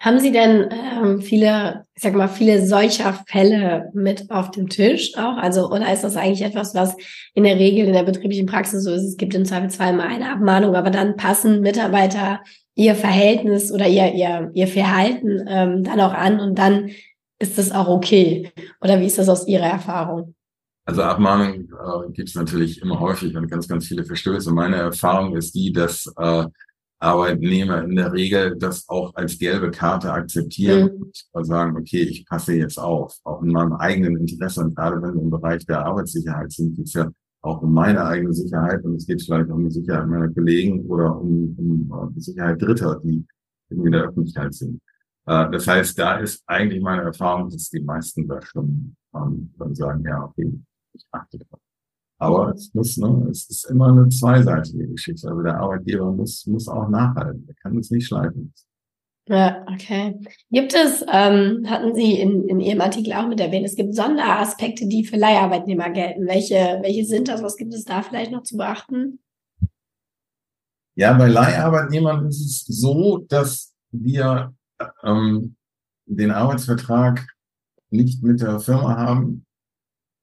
Haben 0.00 0.18
Sie 0.18 0.32
denn 0.32 0.68
ähm, 0.70 1.20
viele, 1.20 1.84
ich 1.94 2.02
sag 2.02 2.14
mal, 2.14 2.26
viele 2.26 2.66
solcher 2.66 3.12
Fälle 3.28 3.90
mit 3.94 4.30
auf 4.32 4.50
dem 4.50 4.68
Tisch 4.68 5.16
auch? 5.16 5.36
Also, 5.36 5.70
oder 5.70 5.92
ist 5.92 6.02
das 6.02 6.16
eigentlich 6.16 6.42
etwas, 6.42 6.74
was 6.74 6.96
in 7.34 7.44
der 7.44 7.56
Regel 7.56 7.86
in 7.86 7.92
der 7.92 8.02
betrieblichen 8.02 8.46
Praxis 8.46 8.82
so 8.82 8.90
ist? 8.90 9.04
Es 9.04 9.16
gibt 9.16 9.34
im 9.34 9.44
Zweifelsfall 9.44 9.92
mal 9.92 10.08
eine 10.08 10.32
Abmahnung, 10.32 10.74
aber 10.74 10.90
dann 10.90 11.16
passen 11.16 11.60
Mitarbeiter 11.60 12.40
ihr 12.76 12.94
Verhältnis 12.94 13.72
oder 13.72 13.88
ihr, 13.88 14.12
ihr, 14.14 14.50
ihr 14.54 14.68
Verhalten 14.68 15.44
ähm, 15.48 15.82
dann 15.82 16.00
auch 16.00 16.12
an 16.12 16.38
und 16.38 16.56
dann 16.56 16.90
ist 17.38 17.58
das 17.58 17.72
auch 17.72 17.88
okay. 17.88 18.52
Oder 18.80 19.00
wie 19.00 19.06
ist 19.06 19.18
das 19.18 19.28
aus 19.28 19.46
Ihrer 19.46 19.66
Erfahrung? 19.66 20.34
Also 20.84 21.02
Abmahnung 21.02 21.64
äh, 21.64 22.12
gibt 22.12 22.28
es 22.28 22.34
natürlich 22.34 22.80
immer 22.80 23.00
häufig 23.00 23.36
und 23.36 23.50
ganz, 23.50 23.66
ganz 23.66 23.86
viele 23.86 24.04
Verstöße. 24.04 24.52
Meine 24.52 24.76
Erfahrung 24.76 25.36
ist 25.36 25.54
die, 25.54 25.72
dass 25.72 26.06
äh, 26.16 26.44
Arbeitnehmer 26.98 27.82
in 27.82 27.96
der 27.96 28.12
Regel 28.12 28.56
das 28.56 28.88
auch 28.88 29.14
als 29.14 29.38
gelbe 29.38 29.70
Karte 29.70 30.12
akzeptieren 30.12 30.92
mhm. 30.98 31.12
und 31.32 31.44
sagen, 31.44 31.76
okay, 31.76 32.02
ich 32.02 32.24
passe 32.26 32.54
jetzt 32.54 32.78
auf, 32.78 33.16
auch 33.24 33.42
in 33.42 33.50
meinem 33.50 33.74
eigenen 33.74 34.16
Interesse. 34.16 34.62
Und 34.62 34.74
gerade 34.74 35.02
wenn 35.02 35.14
wir 35.14 35.22
im 35.22 35.30
Bereich 35.30 35.66
der 35.66 35.84
Arbeitssicherheit 35.84 36.52
sind, 36.52 36.76
geht 36.76 36.86
es 36.86 36.94
ja 36.94 37.10
auch 37.46 37.62
um 37.62 37.72
meine 37.72 38.04
eigene 38.04 38.32
Sicherheit 38.34 38.84
und 38.84 38.96
es 38.96 39.06
geht 39.06 39.22
vielleicht 39.22 39.50
um 39.50 39.64
die 39.64 39.70
Sicherheit 39.70 40.08
meiner 40.08 40.28
Kollegen 40.28 40.84
oder 40.86 41.18
um, 41.18 41.54
um 41.58 42.14
die 42.14 42.20
Sicherheit 42.20 42.60
Dritter, 42.60 43.00
die 43.04 43.24
in 43.70 43.92
der 43.92 44.04
Öffentlichkeit 44.04 44.52
sind. 44.52 44.80
Äh, 45.26 45.50
das 45.50 45.66
heißt, 45.66 45.98
da 45.98 46.18
ist 46.18 46.42
eigentlich 46.46 46.82
meine 46.82 47.02
Erfahrung, 47.02 47.48
dass 47.50 47.70
die 47.70 47.80
meisten 47.80 48.26
da 48.26 48.40
schon 48.42 48.96
ähm, 49.14 49.52
dann 49.58 49.74
sagen, 49.74 50.04
ja, 50.04 50.24
okay, 50.24 50.52
ich 50.92 51.06
achte 51.10 51.38
drauf. 51.38 51.60
Aber 52.18 52.54
es 52.54 52.72
muss, 52.72 52.96
ne, 52.96 53.28
es 53.30 53.48
ist 53.50 53.70
immer 53.70 53.88
eine 53.88 54.08
zweiseitige 54.08 54.88
Geschichte. 54.88 55.28
Also 55.28 55.42
der 55.42 55.60
Arbeitgeber 55.60 56.10
muss, 56.10 56.46
muss 56.46 56.66
auch 56.66 56.88
nachhalten. 56.88 57.44
Er 57.46 57.54
kann 57.54 57.76
es 57.76 57.90
nicht 57.90 58.06
schleifen. 58.06 58.52
Ja, 59.28 59.66
okay. 59.72 60.20
Gibt 60.50 60.72
es, 60.74 61.04
ähm, 61.12 61.68
hatten 61.68 61.94
Sie 61.94 62.20
in, 62.20 62.48
in 62.48 62.60
Ihrem 62.60 62.80
Artikel 62.80 63.12
auch 63.12 63.26
mit 63.26 63.40
erwähnt, 63.40 63.66
es 63.66 63.74
gibt 63.74 63.94
Sonderaspekte, 63.94 64.86
die 64.86 65.04
für 65.04 65.16
Leiharbeitnehmer 65.16 65.90
gelten. 65.90 66.26
Welche, 66.26 66.78
welche 66.82 67.04
sind 67.04 67.28
das? 67.28 67.42
Was 67.42 67.56
gibt 67.56 67.74
es 67.74 67.84
da 67.84 68.02
vielleicht 68.02 68.30
noch 68.30 68.44
zu 68.44 68.56
beachten? 68.56 69.18
Ja, 70.94 71.12
bei 71.14 71.28
Leiharbeitnehmern 71.28 72.28
ist 72.28 72.40
es 72.40 72.64
so, 72.66 73.18
dass 73.28 73.74
wir 73.90 74.54
ähm, 75.02 75.56
den 76.06 76.30
Arbeitsvertrag 76.30 77.26
nicht 77.90 78.22
mit 78.22 78.40
der 78.40 78.60
Firma 78.60 78.96
haben, 78.96 79.44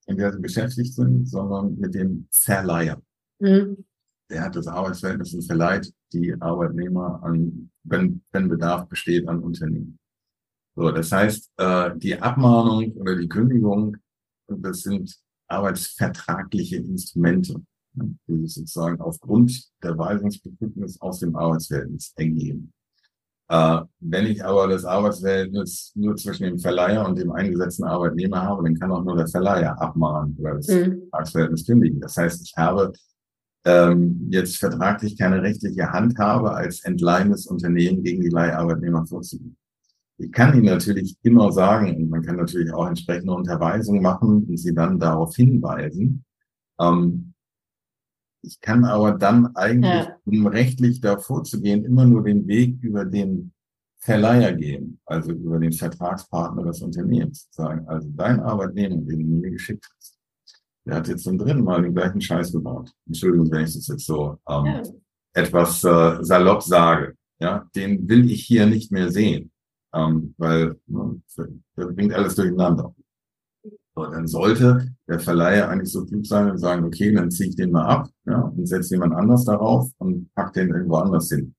in 0.07 0.17
der 0.17 0.31
sie 0.31 0.39
beschäftigt 0.39 0.93
sind, 0.93 1.27
sondern 1.29 1.77
mit 1.77 1.93
dem 1.93 2.27
Verleiher. 2.31 3.01
Mhm. 3.39 3.85
Der 4.29 4.43
hat 4.43 4.55
das 4.55 4.67
Arbeitsverhältnis 4.67 5.33
und 5.33 5.43
verleiht 5.43 5.93
die 6.13 6.35
Arbeitnehmer 6.39 7.21
an, 7.23 7.71
wenn, 7.83 8.21
wenn 8.31 8.49
Bedarf 8.49 8.87
besteht, 8.87 9.27
an 9.27 9.39
Unternehmen. 9.39 9.99
So, 10.75 10.91
das 10.91 11.11
heißt, 11.11 11.51
äh, 11.57 11.91
die 11.97 12.19
Abmahnung 12.19 12.93
oder 12.93 13.15
die 13.15 13.29
Kündigung, 13.29 13.97
das 14.47 14.81
sind 14.81 15.15
arbeitsvertragliche 15.47 16.77
Instrumente, 16.77 17.61
ne, 17.93 18.15
die 18.27 18.41
sich 18.41 18.55
sozusagen 18.55 18.99
aufgrund 19.01 19.69
der 19.83 19.97
Weisungsbefugnis 19.97 20.99
aus 20.99 21.19
dem 21.19 21.35
Arbeitsverhältnis 21.35 22.13
ergeben. 22.15 22.73
Äh, 23.49 23.81
wenn 23.99 24.25
ich 24.25 24.43
aber 24.43 24.67
das 24.67 24.85
Arbeitsverhältnis 24.85 25.91
nur 25.95 26.15
zwischen 26.15 26.43
dem 26.45 26.57
Verleiher 26.57 27.05
und 27.05 27.19
dem 27.19 27.31
eingesetzten 27.31 27.83
Arbeitnehmer 27.83 28.41
habe, 28.41 28.63
dann 28.63 28.79
kann 28.79 28.91
auch 28.91 29.03
nur 29.03 29.15
der 29.15 29.27
Verleiher 29.27 29.79
abmahnen 29.79 30.35
oder 30.39 30.55
das 30.55 30.67
mhm. 30.69 31.03
Arbeitsverhältnis 31.11 31.65
kündigen. 31.65 31.99
Das 31.99 32.17
heißt, 32.17 32.41
ich 32.41 32.53
habe 32.57 32.93
ähm, 33.65 34.27
jetzt 34.29 34.57
vertraglich 34.57 35.17
keine 35.17 35.41
rechtliche 35.41 35.91
Handhabe 35.91 36.51
als 36.51 36.83
entleihendes 36.83 37.47
Unternehmen 37.47 38.03
gegen 38.03 38.21
die 38.21 38.29
Leiharbeitnehmer 38.29 39.05
vorzugehen. 39.05 39.57
Ich 40.17 40.31
kann 40.31 40.55
Ihnen 40.55 40.65
natürlich 40.65 41.17
immer 41.23 41.51
sagen, 41.51 41.95
und 41.95 42.09
man 42.09 42.21
kann 42.21 42.35
natürlich 42.35 42.71
auch 42.71 42.87
entsprechende 42.87 43.33
Unterweisungen 43.33 44.01
machen 44.01 44.45
und 44.47 44.57
Sie 44.57 44.73
dann 44.73 44.99
darauf 44.99 45.35
hinweisen. 45.35 46.23
Ähm, 46.79 47.33
ich 48.41 48.59
kann 48.59 48.83
aber 48.83 49.13
dann 49.13 49.55
eigentlich, 49.55 50.05
ja. 50.05 50.17
um 50.25 50.45
rechtlich 50.47 50.99
da 50.99 51.17
vorzugehen, 51.17 51.85
immer 51.85 52.05
nur 52.05 52.23
den 52.23 52.45
Weg 52.45 52.77
über 52.81 53.05
den 53.05 53.53
Verleiher 53.97 54.51
gehen, 54.53 54.99
also 55.05 55.31
über 55.31 55.59
den 55.59 55.71
Vertragspartner 55.71 56.63
des 56.63 56.81
Unternehmens. 56.81 57.47
Sagen, 57.51 57.87
also 57.87 58.09
dein 58.11 58.41
Arbeitnehmer, 58.41 58.97
den 58.97 59.19
du 59.19 59.35
mir 59.39 59.51
geschickt 59.51 59.89
hast, 59.97 60.12
der 60.85 60.95
hat 60.95 61.07
jetzt 61.07 61.23
zum 61.23 61.37
dritten 61.37 61.63
Mal 61.63 61.81
den 61.81 61.93
gleichen 61.93 62.21
Scheiß 62.21 62.51
gebaut. 62.51 62.91
Entschuldigung, 63.07 63.49
wenn 63.51 63.65
ich 63.65 63.73
das 63.73 63.87
jetzt 63.87 64.05
so 64.05 64.37
ähm, 64.49 64.65
ja. 64.65 64.81
etwas 65.33 65.83
äh, 65.83 66.17
salopp 66.21 66.63
sage. 66.63 67.15
ja, 67.39 67.67
den 67.75 68.07
will 68.07 68.29
ich 68.29 68.45
hier 68.45 68.65
nicht 68.65 68.91
mehr 68.91 69.11
sehen, 69.11 69.51
ähm, 69.93 70.33
weil 70.37 70.79
ne, 70.87 71.21
das 71.75 71.95
bringt 71.95 72.13
alles 72.13 72.35
durcheinander. 72.35 72.93
So, 73.95 74.05
dann 74.07 74.27
sollte 74.27 74.87
der 75.07 75.19
Verleiher 75.19 75.69
eigentlich 75.69 75.91
so 75.91 76.05
klug 76.05 76.25
sein 76.25 76.49
und 76.49 76.57
sagen, 76.57 76.83
okay, 76.83 77.13
dann 77.13 77.29
ziehe 77.29 77.49
ich 77.49 77.55
den 77.55 77.71
mal 77.71 77.85
ab 77.85 78.09
ja, 78.25 78.39
und 78.41 78.65
setze 78.67 78.95
jemand 78.95 79.13
anders 79.13 79.45
darauf 79.45 79.91
und 79.99 80.33
pack 80.33 80.53
den 80.53 80.69
irgendwo 80.69 80.95
anders 80.95 81.29
hin, 81.29 81.53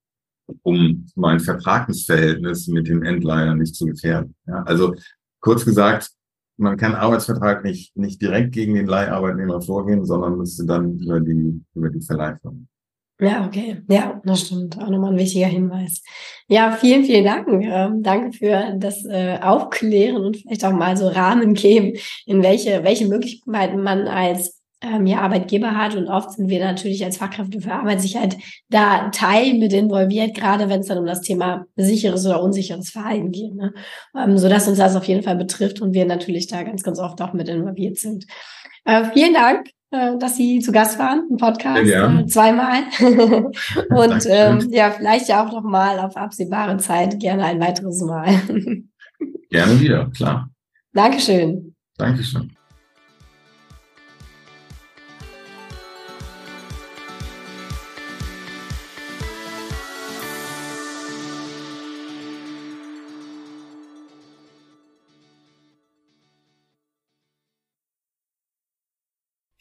um 0.63 1.07
mein 1.15 1.39
Vertragsverhältnis 1.39 2.67
mit 2.67 2.89
dem 2.89 3.05
Endleiher 3.05 3.55
nicht 3.55 3.77
zu 3.77 3.87
gefährden. 3.87 4.35
Ja, 4.47 4.65
also 4.65 4.95
kurz 5.41 5.65
gesagt, 5.65 6.11
man 6.57 6.77
kann 6.77 6.95
Arbeitsvertrag 6.95 7.65
nicht, 7.65 7.97
nicht 7.97 8.21
direkt 8.23 8.53
gegen 8.53 8.75
den 8.75 8.87
Leiharbeitnehmer 8.87 9.61
vorgehen, 9.61 10.05
sondern 10.05 10.39
müsste 10.39 10.65
dann 10.65 10.99
über 10.99 11.21
die, 11.21 11.63
über 11.75 11.91
die 11.91 12.01
Verleihfirma. 12.01 12.59
Ja, 13.21 13.47
okay. 13.47 13.81
Ja, 13.89 14.21
das 14.25 14.41
stimmt. 14.47 14.77
Auch 14.79 14.89
nochmal 14.89 15.13
ein 15.13 15.19
wichtiger 15.19 15.47
Hinweis. 15.47 16.03
Ja, 16.49 16.73
vielen, 16.73 17.05
vielen 17.05 17.25
Dank. 17.25 17.47
Ähm, 17.49 18.03
danke 18.03 18.37
für 18.37 18.77
das 18.77 19.05
äh, 19.05 19.39
Aufklären 19.41 20.17
und 20.17 20.39
vielleicht 20.39 20.65
auch 20.65 20.73
mal 20.73 20.97
so 20.97 21.09
Rahmen 21.09 21.55
geben, 21.55 21.97
in 22.27 22.43
welche, 22.43 22.83
welche 22.83 23.07
Möglichkeiten 23.07 23.83
man 23.83 24.09
als 24.09 24.61
ähm, 24.85 25.07
ja, 25.07 25.21
Arbeitgeber 25.21 25.77
hat. 25.77 25.95
Und 25.97 26.09
oft 26.09 26.33
sind 26.33 26.49
wir 26.49 26.65
natürlich 26.65 27.05
als 27.05 27.17
Fachkräfte 27.17 27.61
für 27.61 27.73
Arbeitssicherheit 27.73 28.37
da 28.69 29.09
Teil 29.11 29.55
mit 29.55 29.73
involviert, 29.73 30.35
gerade 30.35 30.69
wenn 30.69 30.81
es 30.81 30.87
dann 30.87 30.99
um 30.99 31.07
das 31.07 31.23
Thema 31.23 31.67
sicheres 31.77 32.27
oder 32.27 32.43
unsicheres 32.43 32.91
Verhalten 32.91 33.33
geht. 33.33 33.55
Ne? 33.55 33.73
Ähm, 34.17 34.39
sodass 34.39 34.69
uns 34.69 34.79
das 34.79 34.97
auf 34.97 35.05
jeden 35.05 35.23
Fall 35.23 35.37
betrifft 35.37 35.81
und 35.81 35.95
wir 35.95 36.05
natürlich 36.07 36.47
da 36.47 36.63
ganz, 36.63 36.83
ganz 36.83 36.99
oft 36.99 37.21
auch 37.23 37.33
mit 37.33 37.49
involviert 37.49 37.99
sind. 37.99 38.27
Äh, 38.85 39.05
vielen 39.13 39.35
Dank 39.35 39.69
äh, 39.95 40.19
dass 40.19 40.37
Sie 40.37 40.59
zu 40.59 40.73
Gast 40.73 40.99
waren 40.99 41.29
im 41.31 41.37
Podcast 41.37 41.89
äh, 41.89 42.27
zweimal. 42.27 42.83
und 43.91 44.27
ähm, 44.27 44.69
ja, 44.73 44.91
vielleicht 44.91 45.29
ja 45.29 45.47
auch 45.47 45.53
noch 45.53 45.63
mal 45.63 46.01
auf 46.01 46.17
absehbare 46.17 46.77
Zeit 46.79 47.21
gerne 47.21 47.45
ein 47.45 47.61
weiteres 47.61 48.03
Mal. 48.03 48.41
gerne 49.51 49.81
wieder, 49.81 50.11
klar. 50.11 50.51
Dankeschön. 50.93 51.75
Dankeschön. 51.97 52.57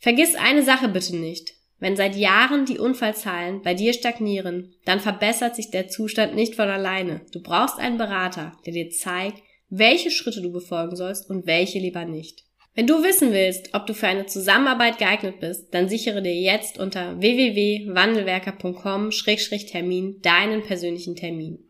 Vergiss 0.00 0.34
eine 0.34 0.62
Sache 0.62 0.88
bitte 0.88 1.14
nicht. 1.14 1.52
Wenn 1.78 1.94
seit 1.94 2.16
Jahren 2.16 2.66
die 2.66 2.78
Unfallzahlen 2.78 3.62
bei 3.62 3.74
dir 3.74 3.92
stagnieren, 3.92 4.74
dann 4.84 5.00
verbessert 5.00 5.56
sich 5.56 5.70
der 5.70 5.88
Zustand 5.88 6.34
nicht 6.34 6.54
von 6.54 6.68
alleine. 6.68 7.20
Du 7.32 7.42
brauchst 7.42 7.78
einen 7.78 7.98
Berater, 7.98 8.52
der 8.66 8.72
dir 8.72 8.90
zeigt, 8.90 9.42
welche 9.68 10.10
Schritte 10.10 10.42
du 10.42 10.52
befolgen 10.52 10.96
sollst 10.96 11.30
und 11.30 11.46
welche 11.46 11.78
lieber 11.78 12.04
nicht. 12.04 12.44
Wenn 12.74 12.86
du 12.86 13.02
wissen 13.02 13.32
willst, 13.32 13.74
ob 13.74 13.86
du 13.86 13.94
für 13.94 14.08
eine 14.08 14.26
Zusammenarbeit 14.26 14.98
geeignet 14.98 15.40
bist, 15.40 15.72
dann 15.74 15.88
sichere 15.88 16.22
dir 16.22 16.34
jetzt 16.34 16.78
unter 16.78 17.18
www.wandelwerker.com-termin 17.20 20.20
deinen 20.22 20.62
persönlichen 20.62 21.16
Termin. 21.16 21.69